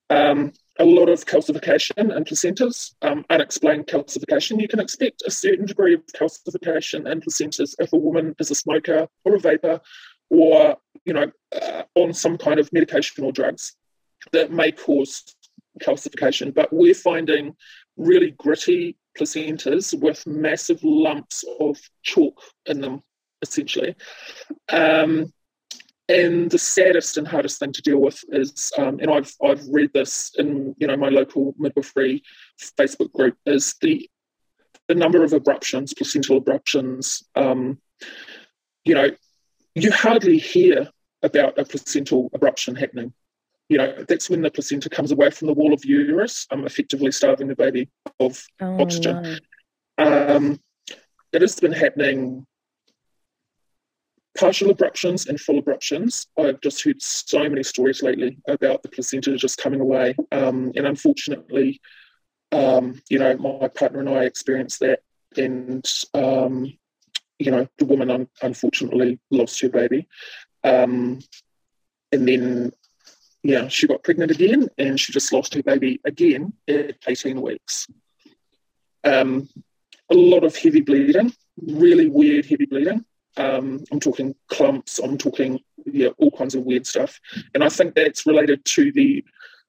[0.09, 4.59] Um, a lot of calcification in placentas, um, unexplained calcification.
[4.59, 8.55] You can expect a certain degree of calcification in placentas if a woman is a
[8.55, 9.79] smoker or a vapor
[10.32, 13.75] or, you know, uh, on some kind of medication or drugs
[14.32, 15.23] that may cause
[15.79, 16.51] calcification.
[16.51, 17.55] But we're finding
[17.95, 23.03] really gritty placentas with massive lumps of chalk in them,
[23.43, 23.95] essentially.
[24.67, 25.32] Um,
[26.10, 29.91] and the saddest and hardest thing to deal with is, um, and I've I've read
[29.93, 32.24] this in you know my local midwifery
[32.60, 34.10] Facebook group, is the
[34.88, 37.24] the number of abruptions, placental abruptions.
[37.36, 37.80] Um,
[38.84, 39.10] you know,
[39.76, 40.89] you hardly hear
[41.24, 43.14] about a placental abruption happening.
[43.70, 47.12] You know, that's when the placenta comes away from the wall of uterus, um, effectively
[47.12, 47.89] starving the baby
[48.20, 49.38] of oh, oxygen.
[49.97, 50.36] No.
[50.36, 50.60] Um,
[51.32, 52.45] it has been happening
[54.42, 56.26] partial abruptions and full abruptions.
[56.36, 60.16] I've just heard so many stories lately about the placenta just coming away.
[60.32, 61.80] Um, and unfortunately,
[62.52, 65.02] um, you know, my partner and I experienced that.
[65.38, 66.74] And, um,
[67.38, 70.08] you know, the woman un- unfortunately lost her baby.
[70.64, 71.20] Um,
[72.12, 72.72] and then,
[73.44, 77.86] yeah, she got pregnant again and she just lost her baby again at 18 weeks.
[79.04, 79.48] Um,
[80.10, 81.32] a lot of heavy bleeding,
[81.62, 83.06] really weird heavy bleeding.
[83.38, 84.99] Um, I'm talking clumps.
[84.99, 87.19] I'm talking yeah, all kinds of weird stuff.
[87.53, 89.23] And I think that's related to the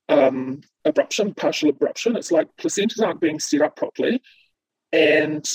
[0.08, 2.16] um, abruption, partial abruption.
[2.16, 4.20] It's like placentas aren't being set up properly,
[4.92, 5.48] and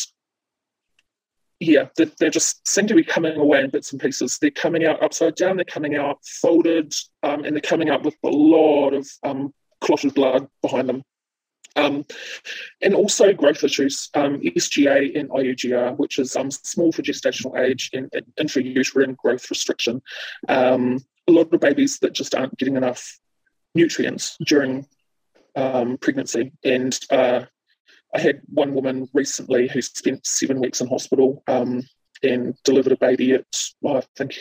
[1.60, 4.38] yeah, they, they just seem to be coming away in bits and pieces.
[4.40, 5.58] They're coming out upside down.
[5.58, 6.94] They're coming out folded,
[7.24, 11.04] um, and they're coming out with a lot of um, clotted blood behind them.
[11.78, 12.06] Um,
[12.82, 17.92] and also growth issues, um, SGA and IUGR, which is um, small for gestational age
[17.94, 20.02] and, intrauterine growth restriction.
[20.50, 23.20] Um, a lot of babies that just aren't getting enough
[23.76, 24.88] nutrients during
[25.56, 26.52] um, pregnancy.
[26.64, 27.42] And uh,
[28.14, 31.84] I had one woman recently who spent seven weeks in hospital um,
[32.24, 33.46] and delivered a baby at,
[33.82, 34.36] well, I think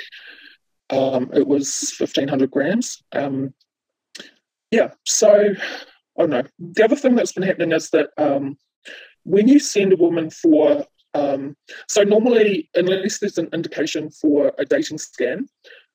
[0.90, 3.02] it was 1,500 grams.
[4.70, 5.54] yeah, so
[6.18, 6.42] oh no.
[6.58, 8.56] The other thing that's been happening is that um,
[9.24, 11.56] when you send a woman for, um,
[11.88, 15.48] so normally, unless there's an indication for a dating scan,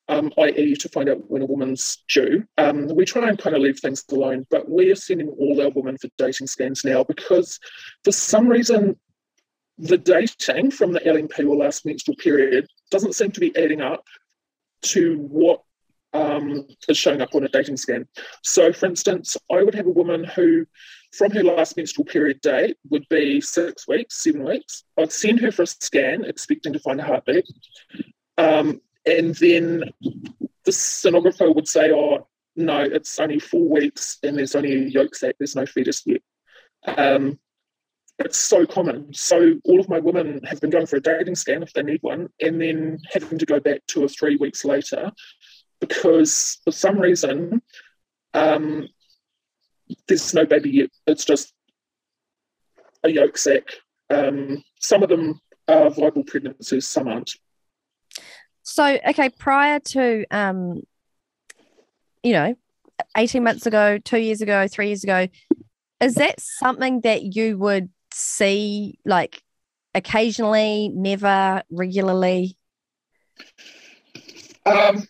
[0.08, 3.62] um, i.e., to find out when a woman's due, um, we try and kind of
[3.62, 4.46] leave things alone.
[4.50, 7.58] But we are sending all our women for dating scans now because
[8.04, 8.96] for some reason,
[9.78, 14.04] the dating from the LMP or last menstrual period doesn't seem to be adding up
[14.82, 15.62] to what
[16.12, 18.06] um, is showing up on a dating scan.
[18.42, 20.66] So, for instance, I would have a woman who,
[21.12, 24.84] from her last menstrual period date, would be six weeks, seven weeks.
[24.98, 27.46] I'd send her for a scan, expecting to find a heartbeat.
[28.38, 29.84] Um, and then
[30.64, 35.14] the sonographer would say, oh, no, it's only four weeks and there's only a yolk
[35.14, 36.20] sac, there's no fetus yet.
[36.86, 37.38] Um,
[38.18, 39.12] it's so common.
[39.14, 42.02] So all of my women have been going for a dating scan if they need
[42.02, 45.10] one, and then having to go back two or three weeks later
[45.82, 47.60] because for some reason
[48.34, 48.88] um,
[50.06, 50.90] there's no baby yet.
[51.06, 51.52] It's just
[53.02, 53.64] a yolk sac.
[54.08, 57.32] Um, some of them are viable pregnancies, some aren't.
[58.62, 60.82] So, okay, prior to, um,
[62.22, 62.54] you know,
[63.16, 65.26] 18 months ago, two years ago, three years ago,
[66.00, 69.42] is that something that you would see like
[69.94, 72.56] occasionally, never, regularly?
[74.64, 75.06] Um,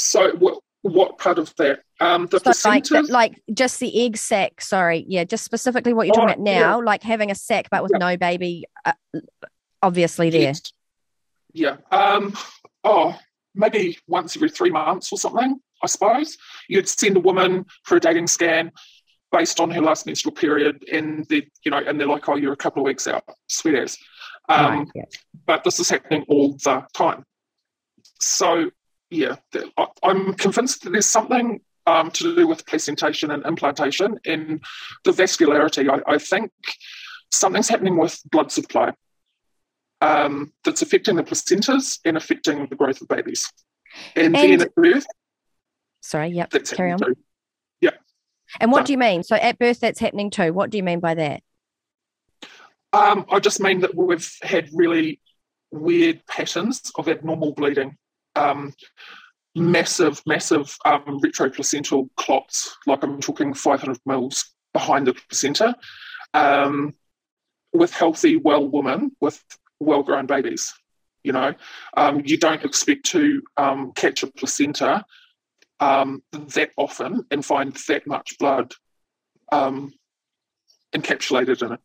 [0.00, 1.80] so what what part of that?
[2.00, 4.60] Um, the so like, like just the egg sac.
[4.60, 6.84] Sorry, yeah, just specifically what you're oh, talking about now, yeah.
[6.84, 7.98] like having a sac but with yeah.
[7.98, 8.92] no baby, uh,
[9.82, 10.40] obviously there.
[10.40, 10.72] Yes.
[11.52, 11.76] Yeah.
[11.90, 12.34] Um.
[12.82, 13.18] Oh,
[13.54, 15.60] maybe once every three months or something.
[15.82, 16.36] I suppose
[16.68, 18.70] you'd send a woman for a dating scan
[19.32, 22.52] based on her last menstrual period, and they, you know, and they're like, "Oh, you're
[22.52, 23.98] a couple of weeks out, sweet as."
[24.48, 25.04] Um, right, yeah.
[25.46, 27.24] But this is happening all the time.
[28.20, 28.70] So
[29.10, 29.36] yeah,
[30.02, 34.62] I'm convinced that there's something um, to do with placentation and implantation and
[35.04, 35.90] the vascularity.
[35.90, 36.52] I, I think
[37.32, 38.92] something's happening with blood supply
[40.00, 43.50] um, that's affecting the placentas and affecting the growth of babies.
[44.14, 45.06] And, and then at birth,
[46.00, 47.00] sorry, yep, carry on.
[47.00, 47.16] Too.
[47.80, 47.90] Yeah.
[48.60, 49.22] And what so, do you mean?
[49.24, 50.52] So at birth, that's happening too.
[50.52, 51.42] What do you mean by that?
[52.92, 55.20] Um, I just mean that we've had really
[55.72, 57.96] weird patterns of abnormal bleeding
[58.36, 58.72] um,
[59.54, 65.74] massive, massive um, retroplacental clots, like I'm talking 500 mils behind the placenta,
[66.34, 66.94] um,
[67.72, 69.42] with healthy, well women with
[69.78, 70.72] well grown babies.
[71.22, 71.54] You know,
[71.96, 75.04] um, you don't expect to um, catch a placenta
[75.78, 78.72] um, that often and find that much blood
[79.52, 79.92] um,
[80.94, 81.80] encapsulated in it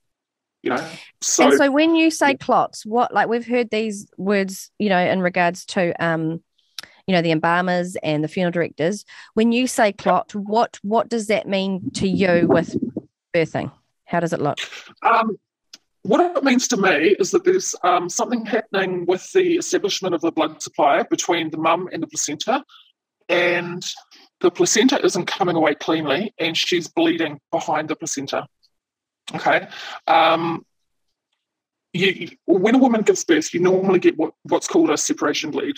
[0.65, 0.89] you know
[1.21, 4.99] so, and so when you say clots what like we've heard these words you know
[4.99, 6.41] in regards to um
[7.07, 9.05] you know the embalmers and the funeral directors.
[9.33, 12.75] When you say clot what what does that mean to you with
[13.33, 13.71] birthing?
[14.05, 14.57] How does it look?
[15.01, 15.37] Um,
[16.03, 20.21] what it means to me is that there's um, something happening with the establishment of
[20.21, 22.63] the blood supply between the mum and the placenta
[23.27, 23.83] and
[24.41, 28.45] the placenta isn't coming away cleanly and she's bleeding behind the placenta
[29.33, 29.67] Okay.
[30.07, 30.65] Um,
[31.93, 35.77] you, when a woman gives birth, you normally get what, what's called a separation bleed.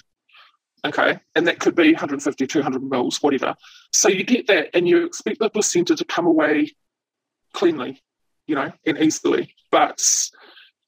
[0.86, 1.20] Okay.
[1.36, 3.56] And that could be 150, 200 mils, whatever.
[3.94, 6.72] So you get that and you expect the placenta to come away
[7.54, 8.02] cleanly,
[8.48, 9.54] you know, and easily.
[9.72, 10.30] But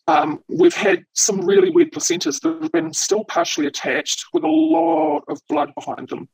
[0.07, 4.47] um, we've had some really weird placentas that have been still partially attached with a
[4.47, 6.29] lot of blood behind them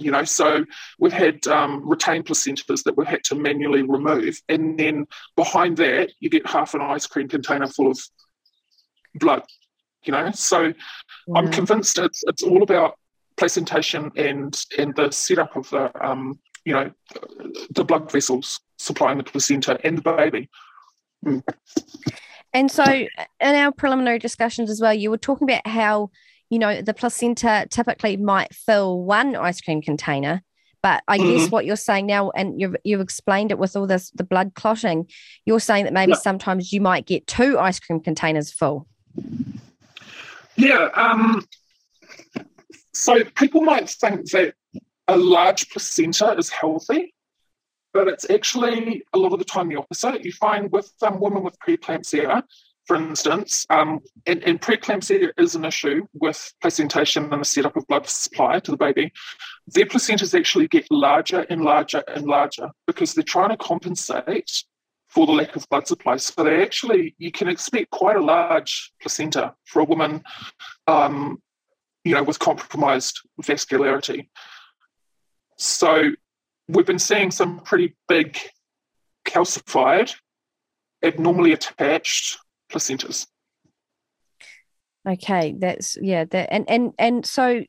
[0.00, 0.64] you know so
[0.98, 6.10] we've had um, retained placentas that we've had to manually remove and then behind that
[6.20, 8.00] you get half an ice cream container full of
[9.14, 9.42] blood
[10.04, 10.72] you know so
[11.34, 12.94] i'm convinced it's it's all about
[13.36, 16.90] placentation and and the setup of the um you know
[17.70, 20.48] the blood vessels supplying the placenta and the baby
[21.24, 21.42] mm.
[22.52, 23.08] and so in
[23.40, 26.10] our preliminary discussions as well you were talking about how
[26.50, 30.42] you know, the placenta typically might fill one ice cream container.
[30.82, 31.36] But I mm-hmm.
[31.36, 34.54] guess what you're saying now, and you've you've explained it with all this the blood
[34.54, 35.08] clotting,
[35.44, 38.86] you're saying that maybe sometimes you might get two ice cream containers full.
[40.56, 40.88] Yeah.
[40.94, 41.44] Um,
[42.94, 44.54] so people might think that
[45.06, 47.14] a large placenta is healthy,
[47.92, 50.24] but it's actually a lot of the time the opposite.
[50.24, 52.42] You find with um, women with preeclampsia,
[52.86, 57.86] for instance, um, and, and preeclampsia is an issue with placentation and the setup of
[57.86, 59.12] blood supply to the baby.
[59.68, 64.64] Their placentas actually get larger and larger and larger because they're trying to compensate
[65.08, 66.16] for the lack of blood supply.
[66.16, 70.22] So they actually, you can expect quite a large placenta for a woman,
[70.86, 71.42] um,
[72.04, 74.28] you know, with compromised vascularity.
[75.58, 76.10] So
[76.68, 78.38] we've been seeing some pretty big
[79.26, 80.14] calcified,
[81.04, 82.38] abnormally attached
[82.70, 83.26] placentas.
[85.08, 87.64] Okay, that's yeah, that and and and so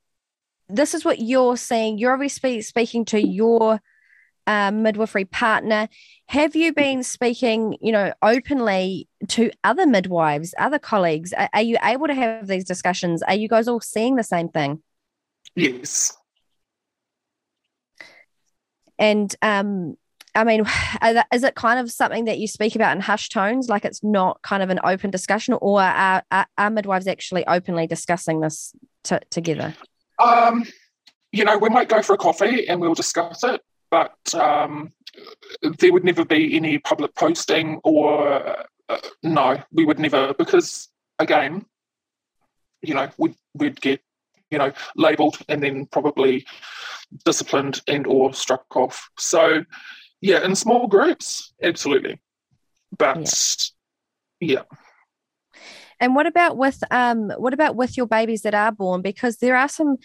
[0.68, 1.98] this is what you're saying.
[1.98, 3.80] You're obviously speaking to your
[4.48, 5.88] uh, midwifery partner.
[6.28, 11.34] Have you been speaking, you know, openly to other midwives, other colleagues?
[11.34, 13.22] Are, are you able to have these discussions?
[13.24, 14.82] Are you guys all seeing the same thing?
[15.56, 16.18] Yes.
[18.98, 19.96] And um,
[20.36, 20.62] I mean,
[21.34, 24.42] is it kind of something that you speak about in hushed tones, like it's not
[24.42, 28.74] kind of an open discussion, or are, are, are midwives actually openly discussing this
[29.04, 29.76] t- together?
[30.20, 30.66] Um,
[31.32, 34.92] you know, we might go for a coffee and we'll discuss it, but um,
[35.80, 38.58] there would never be any public posting or
[38.90, 41.66] uh, no, we would never because again,
[42.82, 44.02] you know, we'd, we'd get
[44.50, 46.46] you know labelled and then probably
[47.26, 49.10] disciplined and or struck off.
[49.18, 49.64] So
[50.22, 52.22] yeah, in small groups, absolutely,
[52.98, 53.72] but
[54.40, 54.60] yeah.
[54.60, 54.64] yeah.
[56.00, 59.02] And what about with um what about with your babies that are born?
[59.02, 59.98] Because there are some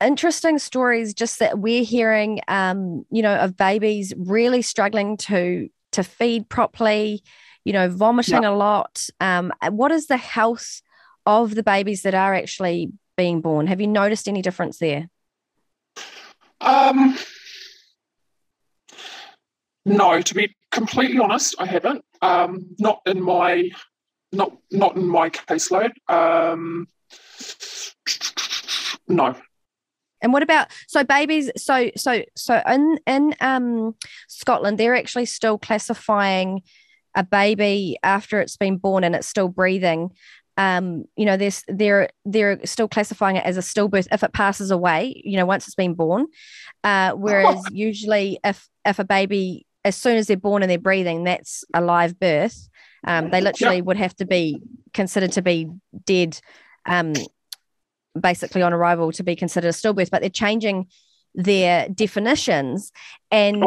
[0.00, 6.02] interesting stories just that we're hearing um, you know, of babies really struggling to to
[6.02, 7.22] feed properly,
[7.64, 8.50] you know, vomiting yeah.
[8.50, 9.06] a lot.
[9.20, 10.82] Um, what is the health
[11.26, 13.66] of the babies that are actually being born?
[13.66, 15.08] Have you noticed any difference there?
[16.60, 17.18] Um,
[19.84, 22.04] no, to be completely honest, I haven't.
[22.22, 23.70] Um, not in my
[24.32, 25.92] not not in my caseload.
[26.08, 26.88] Um,
[29.08, 29.34] no.
[30.22, 31.50] And what about so babies?
[31.56, 33.94] So so so in in um,
[34.28, 36.62] Scotland, they're actually still classifying
[37.16, 40.10] a baby after it's been born and it's still breathing.
[40.56, 44.70] Um, you know, there's they're they're still classifying it as a stillbirth if it passes
[44.70, 45.22] away.
[45.24, 46.26] You know, once it's been born.
[46.84, 47.62] Uh, whereas oh.
[47.72, 51.80] usually, if if a baby as soon as they're born and they're breathing, that's a
[51.80, 52.68] live birth.
[53.06, 53.84] Um, they literally yep.
[53.86, 54.60] would have to be
[54.92, 55.68] considered to be
[56.04, 56.38] dead,
[56.86, 57.14] um,
[58.20, 60.10] basically on arrival to be considered a stillbirth.
[60.10, 60.86] But they're changing
[61.34, 62.92] their definitions,
[63.30, 63.62] and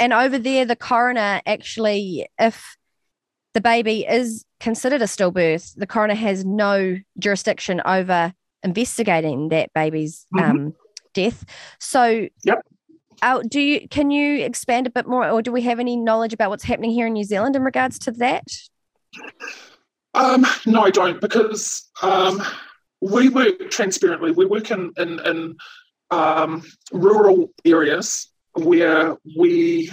[0.00, 2.76] and over there, the coroner actually, if
[3.54, 8.32] the baby is considered a stillbirth, the coroner has no jurisdiction over
[8.62, 10.50] investigating that baby's mm-hmm.
[10.50, 10.74] um,
[11.14, 11.44] death.
[11.78, 12.66] So, yep.
[13.20, 16.32] Uh, do you can you expand a bit more, or do we have any knowledge
[16.32, 18.44] about what's happening here in New Zealand in regards to that?
[20.14, 22.42] Um, no, I don't, because um,
[23.00, 24.30] we work transparently.
[24.30, 25.56] We work in in, in
[26.10, 26.62] um,
[26.92, 29.90] rural areas where we,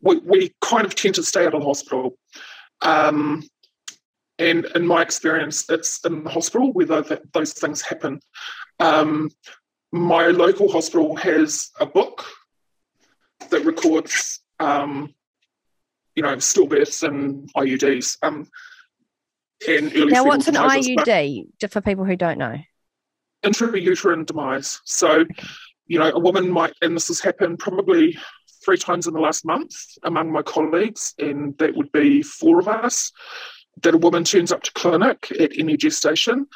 [0.00, 2.16] we, we kind of tend to stay out of the hospital.
[2.80, 3.42] Um,
[4.38, 8.20] and in my experience, it's in the hospital where those things happen.
[8.80, 9.30] Um,
[9.92, 12.24] my local hospital has a book
[13.52, 15.14] that records, um,
[16.14, 18.18] you know, stillbirths and IUDs.
[18.22, 18.48] Um,
[19.68, 22.56] and early now, what's an IUD, for people who don't know?
[23.44, 24.80] Intrauterine demise.
[24.84, 25.24] So,
[25.86, 28.18] you know, a woman might, and this has happened probably
[28.64, 32.68] three times in the last month among my colleagues, and that would be four of
[32.68, 33.12] us,
[33.82, 36.46] that a woman turns up to clinic at any gestation.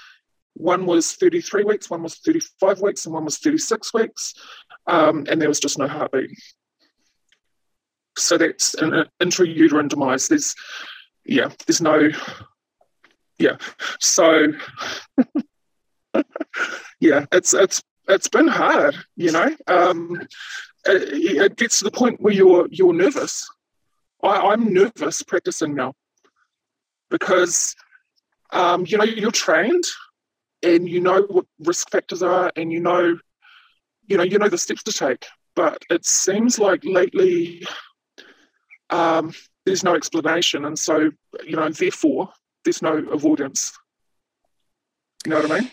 [0.55, 4.34] One was 33 weeks, one was 35 weeks, and one was 36 weeks,
[4.86, 6.30] um, and there was just no heartbeat.
[8.16, 10.28] So that's an intrauterine demise.
[10.28, 10.54] There's,
[11.24, 12.10] yeah, there's no,
[13.38, 13.56] yeah.
[14.00, 14.52] So,
[17.00, 19.50] yeah, it's it's it's been hard, you know.
[19.66, 20.20] Um,
[20.86, 23.48] it, it, gets to the point where you're you're nervous.
[24.22, 25.94] I, am nervous practicing now
[27.10, 27.74] because
[28.52, 29.84] um, you know you're trained
[30.62, 33.18] and you know what risk factors are and you know
[34.06, 35.26] you know you know the steps to take.
[35.54, 37.66] But it seems like lately
[38.91, 39.33] um,
[39.64, 41.11] there's no explanation, and so
[41.45, 42.30] you know therefore
[42.64, 43.72] there's no avoidance.
[45.25, 45.71] You know what I mean?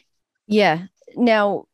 [0.48, 0.84] Yeah.
[1.16, 1.66] Now,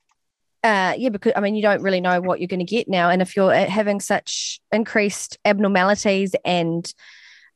[0.63, 3.09] uh, yeah, because I mean, you don't really know what you're going to get now,
[3.09, 6.91] and if you're uh, having such increased abnormalities and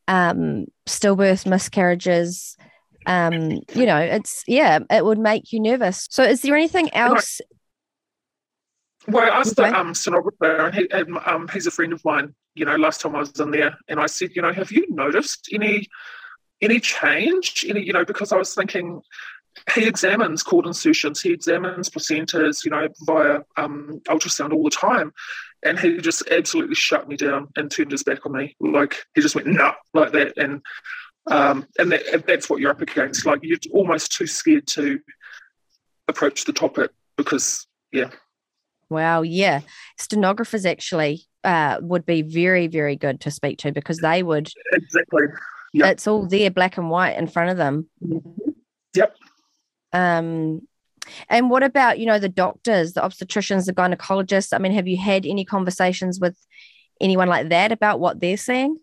[0.07, 2.55] um, stillbirth miscarriages,
[3.05, 6.07] um, you know, it's yeah, it would make you nervous.
[6.09, 7.41] So, is there anything else?
[9.07, 9.69] Well, I asked okay.
[9.69, 12.33] the um, sonographer, and, he, and um, he's a friend of mine.
[12.55, 14.85] You know, last time I was in there, and I said, you know, have you
[14.89, 15.87] noticed any
[16.61, 17.65] any change?
[17.67, 19.01] Any, you know, because I was thinking
[19.75, 25.13] he examines cord insertions, he examines placentas, you know, via um, ultrasound all the time.
[25.65, 28.55] And he just absolutely shut me down and turned his back on me.
[28.59, 30.37] Like he just went, no, like that.
[30.37, 30.61] And
[31.31, 33.25] um, and, that, that's what you're up against.
[33.25, 34.99] Like you're almost too scared to
[36.09, 38.09] approach the topic because, yeah.
[38.89, 39.61] Wow, yeah.
[39.97, 44.49] Sonographers actually uh, would be very, very good to speak to because they would.
[44.71, 45.23] Exactly.
[45.73, 45.91] Yep.
[45.91, 47.89] It's all there, black and white in front of them.
[48.03, 48.51] Mm-hmm.
[48.95, 49.15] Yep.
[49.91, 50.67] Um,
[51.29, 54.53] and what about, you know, the doctors, the obstetricians, the gynecologists?
[54.53, 56.37] I mean, have you had any conversations with
[57.01, 58.77] anyone like that about what they're seeing?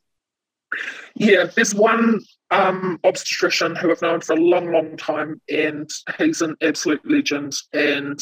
[1.14, 2.20] Yeah, there's one
[2.50, 5.88] um, obstetrician who I've known for a long, long time, and
[6.18, 7.56] he's an absolute legend.
[7.72, 8.20] And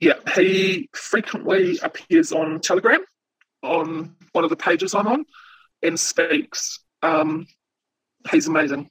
[0.00, 3.00] yeah, he frequently appears on Telegram,
[3.64, 5.24] on one of the pages I'm on,
[5.82, 6.78] and speaks.
[7.02, 7.46] Um,
[8.30, 8.90] he's amazing.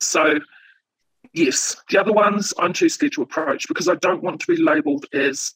[0.00, 0.38] So,
[1.32, 4.60] yes, the other ones I'm too scared to approach because I don't want to be
[4.60, 5.52] labelled as,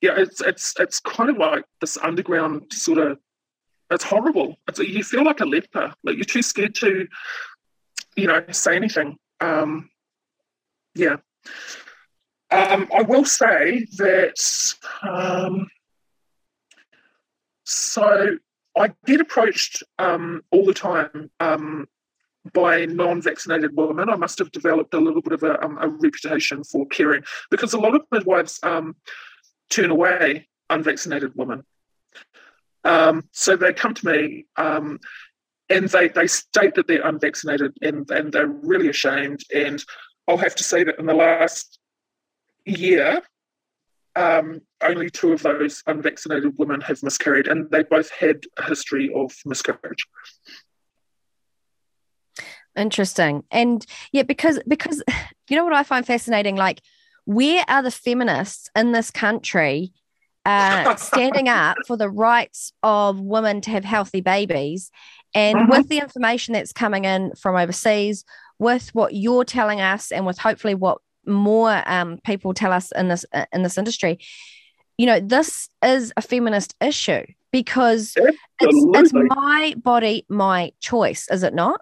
[0.00, 3.18] yeah, it's it's it's kind of like this underground sort of.
[3.88, 4.56] It's horrible.
[4.66, 5.94] It's, you feel like a leper.
[6.02, 7.06] Like you're too scared to,
[8.16, 9.16] you know, say anything.
[9.40, 9.88] Um,
[10.96, 11.16] yeah.
[12.50, 14.74] Um, I will say that.
[15.02, 15.68] Um,
[17.66, 18.38] so
[18.78, 21.88] I get approached um, all the time um,
[22.52, 24.08] by non-vaccinated women.
[24.08, 27.72] I must have developed a little bit of a, um, a reputation for caring because
[27.72, 28.94] a lot of midwives um,
[29.68, 31.64] turn away unvaccinated women.
[32.84, 35.00] Um, so they come to me um,
[35.68, 39.42] and they, they state that they're unvaccinated and, and they're really ashamed.
[39.52, 39.82] And
[40.28, 41.80] I'll have to say that in the last
[42.64, 43.22] year,
[44.14, 49.12] um, only two of those unvaccinated women have miscarried, and they both had a history
[49.14, 50.06] of miscarriage.
[52.76, 55.02] Interesting, and yeah, because because
[55.48, 56.82] you know what I find fascinating, like
[57.24, 59.92] where are the feminists in this country
[60.44, 64.90] uh, standing up for the rights of women to have healthy babies?
[65.34, 65.70] And mm-hmm.
[65.70, 68.24] with the information that's coming in from overseas,
[68.58, 73.08] with what you're telling us, and with hopefully what more um, people tell us in
[73.08, 74.18] this uh, in this industry,
[74.98, 81.42] you know, this is a feminist issue because it's, it's my body, my choice, is
[81.42, 81.80] it not?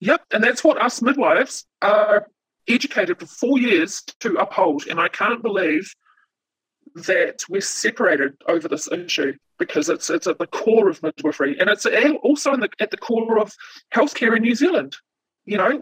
[0.00, 2.26] Yep, and that's what us midwives are
[2.68, 4.86] educated for four years to uphold.
[4.88, 5.92] And I can't believe
[6.94, 11.70] that we're separated over this issue because it's it's at the core of midwifery and
[11.70, 11.86] it's
[12.22, 13.52] also the, at the core of
[13.94, 14.96] healthcare in New Zealand.
[15.44, 15.78] You know,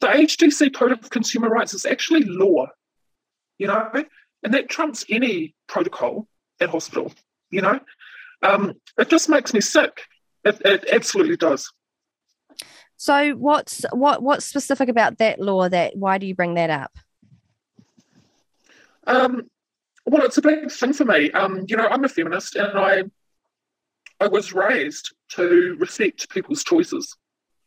[0.00, 2.66] the HDC Code of Consumer Rights is actually law,
[3.58, 3.90] you know,
[4.46, 6.28] and that trumps any protocol
[6.60, 7.12] at hospital,
[7.50, 7.80] you know.
[8.42, 10.04] Um, it just makes me sick.
[10.44, 11.70] It, it absolutely does.
[12.96, 15.68] So, what's what what's specific about that law?
[15.68, 16.96] That why do you bring that up?
[19.06, 19.50] Um,
[20.06, 21.30] well, it's a big thing for me.
[21.32, 23.02] Um, you know, I'm a feminist, and I
[24.20, 27.14] I was raised to respect people's choices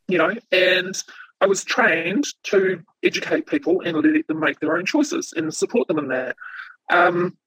[0.10, 1.02] you know, and
[1.40, 5.88] I was trained to educate people and let them make their own choices and support
[5.88, 6.36] them in that.
[6.90, 7.38] Um,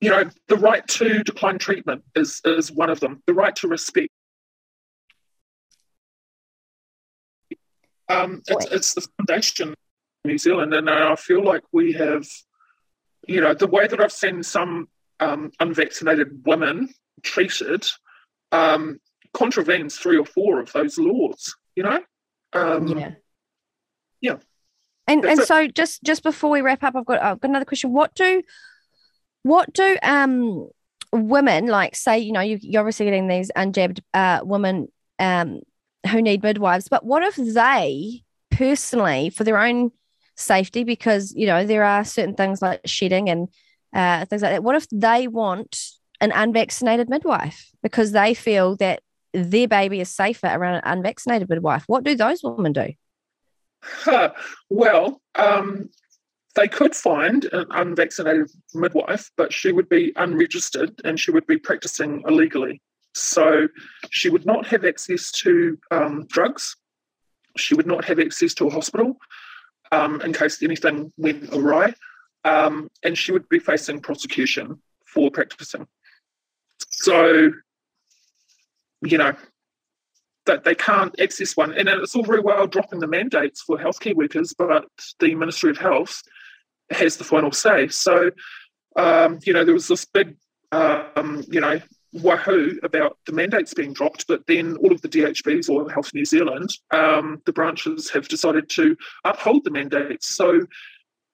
[0.00, 3.22] you know, the right to decline treatment is is one of them.
[3.26, 4.08] The right to respect.
[8.08, 9.76] Um, it's, it's the foundation of
[10.24, 12.26] New Zealand, and I feel like we have,
[13.28, 14.88] you know, the way that I've seen some
[15.20, 16.88] um, unvaccinated women
[17.22, 17.86] treated
[18.50, 18.98] um,
[19.32, 22.00] contravenes three or four of those laws, you know?
[22.52, 23.12] Um, yeah.
[24.20, 24.36] Yeah.
[25.10, 27.92] And and so just just before we wrap up, I've got I've got another question.
[27.92, 28.42] What do
[29.42, 30.68] what do um
[31.12, 34.88] women like say, you know, you, you're obviously getting these unjabbed uh women
[35.18, 35.60] um
[36.10, 39.90] who need midwives, but what if they personally for their own
[40.36, 43.48] safety, because you know, there are certain things like shedding and
[43.92, 44.62] uh, things like that.
[44.64, 45.76] What if they want
[46.20, 51.84] an unvaccinated midwife because they feel that their baby is safer around an unvaccinated midwife.
[51.86, 52.92] What do those women do?
[54.70, 55.90] Well, um,
[56.54, 61.58] they could find an unvaccinated midwife, but she would be unregistered and she would be
[61.58, 62.82] practicing illegally.
[63.14, 63.68] So
[64.10, 66.76] she would not have access to um, drugs.
[67.56, 69.16] She would not have access to a hospital
[69.92, 71.94] um, in case anything went awry.
[72.44, 75.86] Um, and she would be facing prosecution for practicing.
[76.90, 77.52] So
[79.02, 79.32] you know,
[80.50, 81.72] that they can't access one.
[81.72, 84.88] And it's all very well dropping the mandates for healthcare workers, but
[85.20, 86.22] the Ministry of Health
[86.90, 87.86] has the final say.
[87.86, 88.32] So,
[88.96, 90.36] um, you know, there was this big,
[90.72, 91.80] um, you know,
[92.12, 96.24] wahoo about the mandates being dropped, but then all of the DHBs or Health New
[96.24, 100.34] Zealand, um, the branches have decided to uphold the mandates.
[100.34, 100.62] So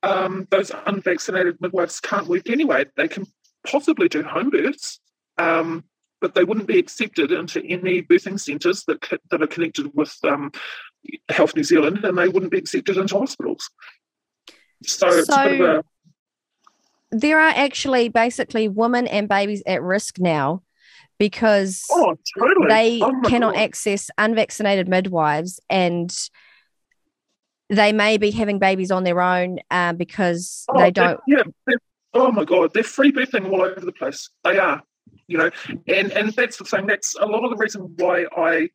[0.03, 2.85] um, those unvaccinated midwives can't work anyway.
[2.97, 3.27] They can
[3.67, 5.01] possibly do home births,
[5.39, 5.85] um,
[6.21, 10.53] but they wouldn't be accepted into any birthing centres that that are connected with um,
[11.29, 13.71] Health New Zealand, and they wouldn't be accepted into hospitals.
[14.85, 15.85] So, so it's a bit of a
[17.11, 20.63] there are actually basically women and babies at risk now
[21.19, 22.69] because oh, totally.
[22.69, 23.63] they oh cannot God.
[23.63, 26.15] access unvaccinated midwives and
[27.69, 31.19] they may be having babies on their own uh, because oh, they don't.
[31.27, 31.43] Yeah,
[32.15, 34.29] oh my God, they're free birthing all over the place.
[34.45, 34.83] They are
[35.29, 35.51] you know,
[35.89, 36.87] and and that's the thing.
[36.87, 38.71] That's a lot of the reason why I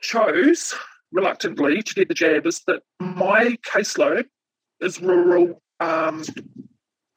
[0.00, 0.74] chose
[1.10, 4.26] reluctantly to get the jab is that my caseload
[4.80, 6.22] is rural um,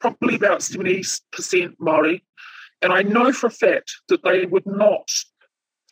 [0.00, 2.24] probably about 70% Maori.
[2.82, 5.08] And I know for a fact that they would not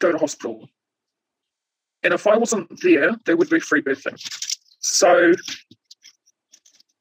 [0.00, 0.68] go to hospital.
[2.02, 4.18] And if I wasn't there, they would be free birthing.
[4.80, 5.32] So,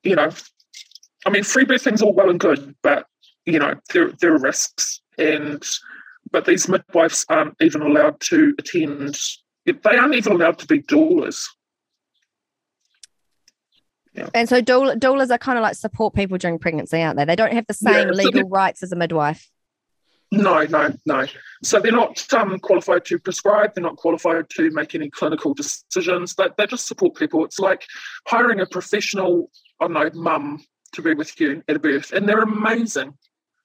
[0.03, 0.29] you know,
[1.25, 3.05] I mean, free birthing's all well and good, but,
[3.51, 5.01] you know, there, there are risks.
[5.17, 5.63] And,
[6.31, 9.17] but these midwives aren't even allowed to attend,
[9.65, 11.45] they aren't even allowed to be doulas.
[14.13, 14.29] Yeah.
[14.33, 17.25] And so doula, doulas are kind of like support people during pregnancy, aren't they?
[17.25, 19.49] They don't have the same yeah, legal so rights as a midwife.
[20.31, 21.25] No, no, no.
[21.63, 23.73] So they're not um, qualified to prescribe.
[23.73, 26.35] They're not qualified to make any clinical decisions.
[26.35, 27.43] They, they just support people.
[27.45, 27.85] It's like
[28.27, 29.49] hiring a professional,
[29.79, 30.63] I don't know, mum
[30.93, 33.13] to be with you at a birth, and they're amazing,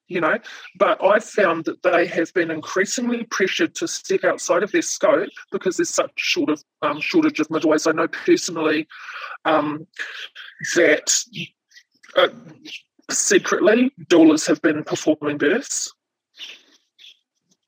[0.09, 0.39] you know.
[0.79, 5.31] But I've found that they have been increasingly pressured to step outside of their scope
[5.51, 7.87] because there's such short of um, shortage of midwives.
[7.87, 8.87] I know personally
[9.45, 9.87] um,
[10.77, 11.15] that.
[12.17, 12.29] Uh,
[13.11, 15.93] secretly, doulas have been performing births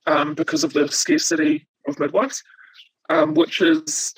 [0.07, 2.43] um, because of the scarcity of midwives,
[3.11, 4.15] um, which is,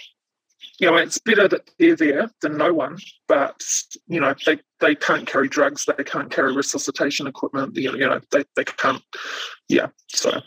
[0.79, 3.63] you know, it's better that they're there than no one, but,
[4.07, 8.45] you know, they, they can't carry drugs, they can't carry resuscitation equipment, you know, they,
[8.55, 9.03] they can't,
[9.69, 10.41] yeah, so.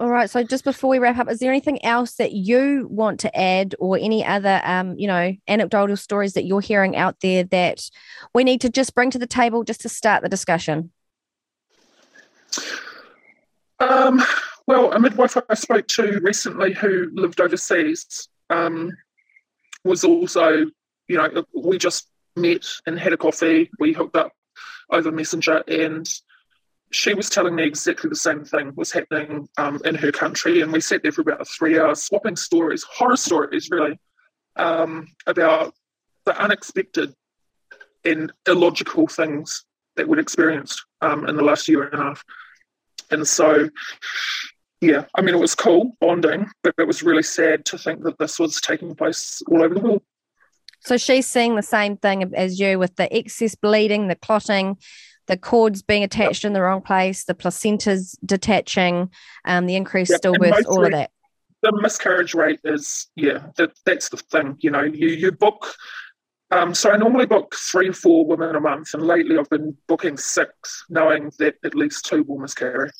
[0.00, 0.28] All right.
[0.28, 3.76] So just before we wrap up, is there anything else that you want to add,
[3.78, 7.88] or any other, um, you know, anecdotal stories that you're hearing out there that
[8.34, 10.90] we need to just bring to the table just to start the discussion?
[13.78, 14.20] Um,
[14.66, 18.92] well, a midwife I spoke to recently who lived overseas um,
[19.84, 20.66] was also,
[21.08, 23.70] you know, we just met and had a coffee.
[23.78, 24.32] We hooked up
[24.90, 26.06] over Messenger, and
[26.92, 30.60] she was telling me exactly the same thing was happening um, in her country.
[30.60, 33.98] And we sat there for about three hours, swapping stories, horror stories, really,
[34.56, 35.72] um, about
[36.26, 37.14] the unexpected
[38.04, 39.64] and illogical things
[39.96, 42.24] that we'd experienced um, in the last year and a half.
[43.10, 43.68] And so,
[44.80, 48.18] yeah, I mean, it was cool bonding, but it was really sad to think that
[48.18, 50.02] this was taking place all over the world.
[50.80, 54.78] So she's seeing the same thing as you with the excess bleeding, the clotting,
[55.26, 56.48] the cords being attached yep.
[56.48, 59.10] in the wrong place, the placentas detaching,
[59.44, 60.22] um, the increased yep.
[60.22, 61.10] stillbirth, all of that.
[61.62, 64.56] The miscarriage rate is, yeah, that, that's the thing.
[64.60, 65.74] You know, you, you book
[66.52, 69.76] um, so I normally book three or four women a month, and lately I've been
[69.86, 72.90] booking six, knowing that at least two will miscarry.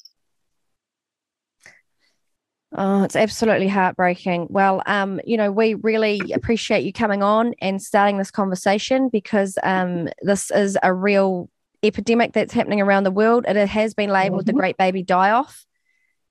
[2.77, 4.47] Oh, it's absolutely heartbreaking.
[4.49, 9.59] Well, um, you know, we really appreciate you coming on and starting this conversation because
[9.65, 11.51] um, this is a real
[11.83, 13.45] epidemic that's happening around the world.
[13.49, 14.47] It has been labeled mm-hmm.
[14.47, 15.67] the Great Baby Die Off.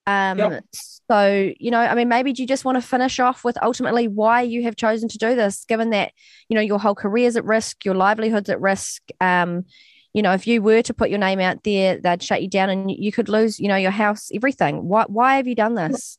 [0.07, 0.64] Um, yep.
[0.72, 4.07] So, you know, I mean, maybe do you just want to finish off with ultimately
[4.07, 6.14] why you have chosen to do this, given that,
[6.48, 9.02] you know, your whole career is at risk, your livelihood's at risk.
[9.20, 9.66] Um,
[10.14, 12.70] you know, if you were to put your name out there, they'd shut you down
[12.70, 14.88] and you could lose, you know, your house, everything.
[14.88, 16.19] Why, why have you done this?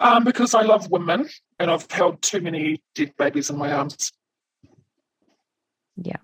[0.00, 1.28] Um, because I love women
[1.58, 4.10] and I've held too many dead babies in my arms.
[5.96, 6.16] Yeah.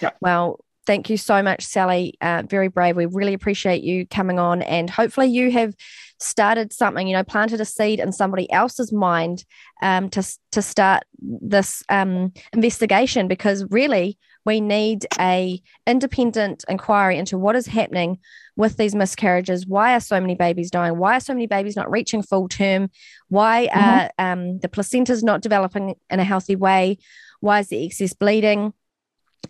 [0.00, 0.10] Yeah.
[0.20, 2.14] Well, thank you so much, Sally.
[2.20, 2.96] Uh, very brave.
[2.96, 5.74] We really appreciate you coming on, and hopefully, you have
[6.18, 7.06] started something.
[7.06, 9.44] You know, planted a seed in somebody else's mind
[9.82, 17.38] um, to to start this um, investigation because really we need a independent inquiry into
[17.38, 18.18] what is happening
[18.56, 21.90] with these miscarriages why are so many babies dying why are so many babies not
[21.90, 22.88] reaching full term
[23.28, 23.78] why mm-hmm.
[23.78, 26.98] are um, the placentas not developing in a healthy way
[27.40, 28.72] why is the excess bleeding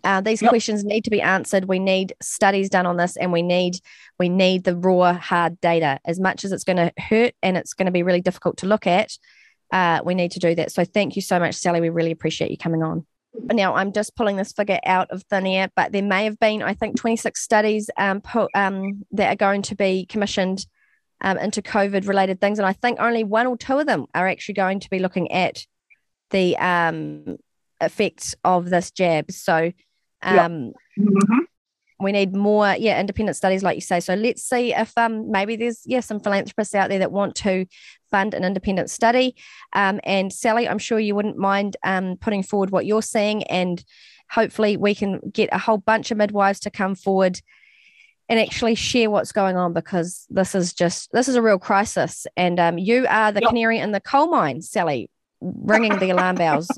[0.05, 0.51] uh, these yep.
[0.51, 1.67] questions need to be answered.
[1.67, 3.77] We need studies done on this, and we need
[4.19, 5.99] we need the raw hard data.
[6.05, 8.67] As much as it's going to hurt and it's going to be really difficult to
[8.67, 9.11] look at,
[9.73, 10.73] uh, we need to do that.
[10.73, 11.81] So thank you so much, Sally.
[11.81, 13.05] We really appreciate you coming on.
[13.35, 16.63] Now I'm just pulling this figure out of thin air, but there may have been,
[16.63, 20.67] I think, 26 studies um, put, um, that are going to be commissioned
[21.21, 24.27] um, into COVID related things, and I think only one or two of them are
[24.27, 25.65] actually going to be looking at
[26.31, 27.37] the um,
[27.81, 29.31] effects of this jab.
[29.31, 29.73] So
[30.23, 31.39] um, mm-hmm.
[32.01, 34.01] we need more, yeah, independent studies, like you say.
[34.01, 37.67] So let's see if um, maybe there's yeah some philanthropists out there that want to
[38.11, 39.35] fund an independent study.
[39.73, 43.83] Um, and Sally, I'm sure you wouldn't mind um, putting forward what you're seeing, and
[44.31, 47.41] hopefully we can get a whole bunch of midwives to come forward
[48.29, 52.29] and actually share what's going on because this is just this is a real crisis
[52.37, 53.49] and um, you are the yep.
[53.49, 55.11] canary in the coal mine sally
[55.41, 56.69] ringing the alarm bells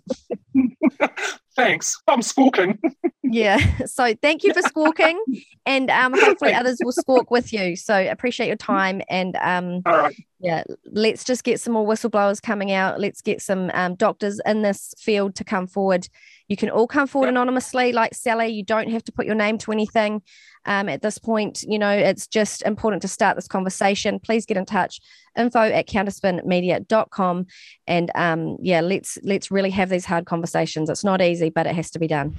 [1.56, 2.00] Thanks.
[2.08, 2.78] I'm squawking.
[3.22, 3.58] yeah.
[3.86, 5.22] So thank you for squawking.
[5.66, 7.76] and um, hopefully others will squawk with you.
[7.76, 10.14] So appreciate your time and um, right.
[10.40, 13.00] yeah, let's just get some more whistleblowers coming out.
[13.00, 16.08] Let's get some um, doctors in this field to come forward.
[16.48, 17.32] You can all come forward Yep.
[17.32, 18.48] anonymously, like Sally.
[18.48, 20.22] You don't have to put your name to anything.
[20.64, 24.20] Um, at this point, you know, it's just important to start this conversation.
[24.20, 25.00] Please get in touch.
[25.36, 27.46] Info at counterspinmedia.com.
[27.86, 30.90] And um, yeah, let's let's really have these hard conversations.
[30.90, 32.36] It's not easy, but it has to be done.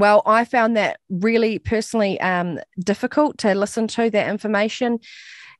[0.00, 4.98] Well, I found that really personally um, difficult to listen to that information.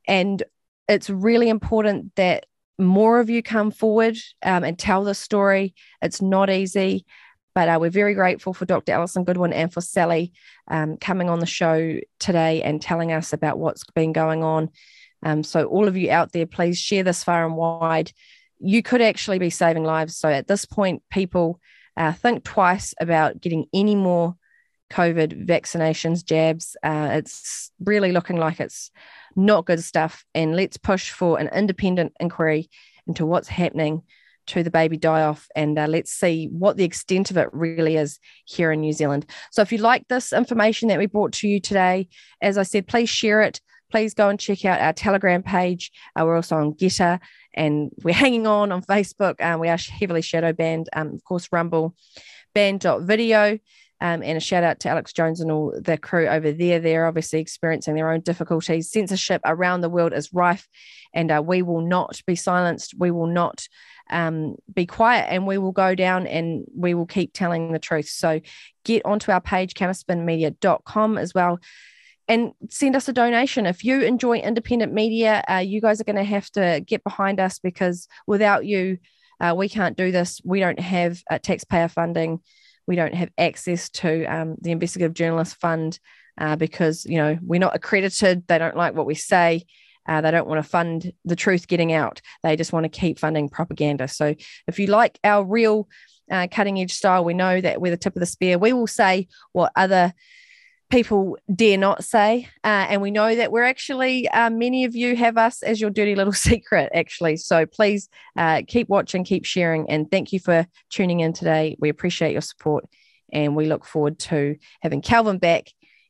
[0.07, 0.41] And
[0.89, 2.47] it's really important that
[2.79, 5.75] more of you come forward um, and tell the story.
[6.01, 7.05] It's not easy,
[7.53, 8.93] but uh, we're very grateful for Dr.
[8.93, 10.33] Alison Goodwin and for Sally
[10.67, 14.71] um, coming on the show today and telling us about what's been going on.
[15.21, 18.11] Um, so, all of you out there, please share this far and wide.
[18.57, 20.17] You could actually be saving lives.
[20.17, 21.59] So, at this point, people
[21.97, 24.35] uh, think twice about getting any more
[24.91, 26.75] COVID vaccinations, jabs.
[26.83, 28.91] Uh, it's really looking like it's
[29.35, 30.25] not good stuff.
[30.35, 32.69] And let's push for an independent inquiry
[33.07, 34.03] into what's happening
[34.47, 37.95] to the baby die off and uh, let's see what the extent of it really
[37.95, 39.25] is here in New Zealand.
[39.51, 42.09] So, if you like this information that we brought to you today,
[42.41, 43.61] as I said, please share it.
[43.91, 45.91] Please go and check out our Telegram page.
[46.19, 47.19] Uh, we're also on Gettr
[47.53, 49.41] and we're hanging on on Facebook.
[49.41, 50.89] Um, we are heavily shadow banned.
[50.93, 51.95] Um, of course, Rumble
[52.53, 53.59] banned.video.
[54.01, 56.79] Um, and a shout out to Alex Jones and all the crew over there.
[56.79, 58.89] They're obviously experiencing their own difficulties.
[58.89, 60.67] Censorship around the world is rife,
[61.13, 62.95] and uh, we will not be silenced.
[62.97, 63.67] We will not
[64.09, 68.09] um, be quiet, and we will go down and we will keep telling the truth.
[68.09, 68.41] So
[68.83, 71.59] get onto our page, counterspinmedia.com as well.
[72.31, 73.65] And send us a donation.
[73.65, 77.41] If you enjoy independent media, uh, you guys are going to have to get behind
[77.41, 78.99] us because without you,
[79.41, 80.39] uh, we can't do this.
[80.45, 82.39] We don't have uh, taxpayer funding.
[82.87, 85.99] We don't have access to um, the investigative journalist fund
[86.37, 88.47] uh, because you know we're not accredited.
[88.47, 89.65] They don't like what we say.
[90.07, 92.21] Uh, they don't want to fund the truth getting out.
[92.43, 94.07] They just want to keep funding propaganda.
[94.07, 94.35] So
[94.67, 95.89] if you like our real
[96.31, 98.57] uh, cutting edge style we know that we're the tip of the spear.
[98.57, 100.13] We will say what other
[100.91, 102.47] people dare not say.
[102.63, 105.89] Uh, and we know that we're actually, uh, many of you have us as your
[105.89, 107.37] dirty little secret, actually.
[107.37, 111.75] So please uh, keep watching, keep sharing, and thank you for tuning in today.
[111.79, 112.85] We appreciate your support
[113.33, 115.69] and we look forward to having Kelvyn back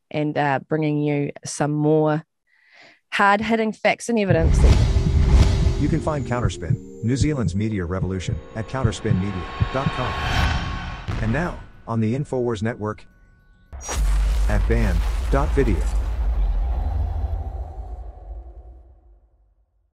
[0.09, 2.23] and uh, bringing you some more
[3.13, 4.57] hard hitting facts and evidence.
[5.79, 10.13] You can find Counterspin, New Zealand's media revolution, at counterspinmedia.com.
[11.23, 13.05] And now, on the InfoWars Network,
[14.49, 16.00] at banned.video.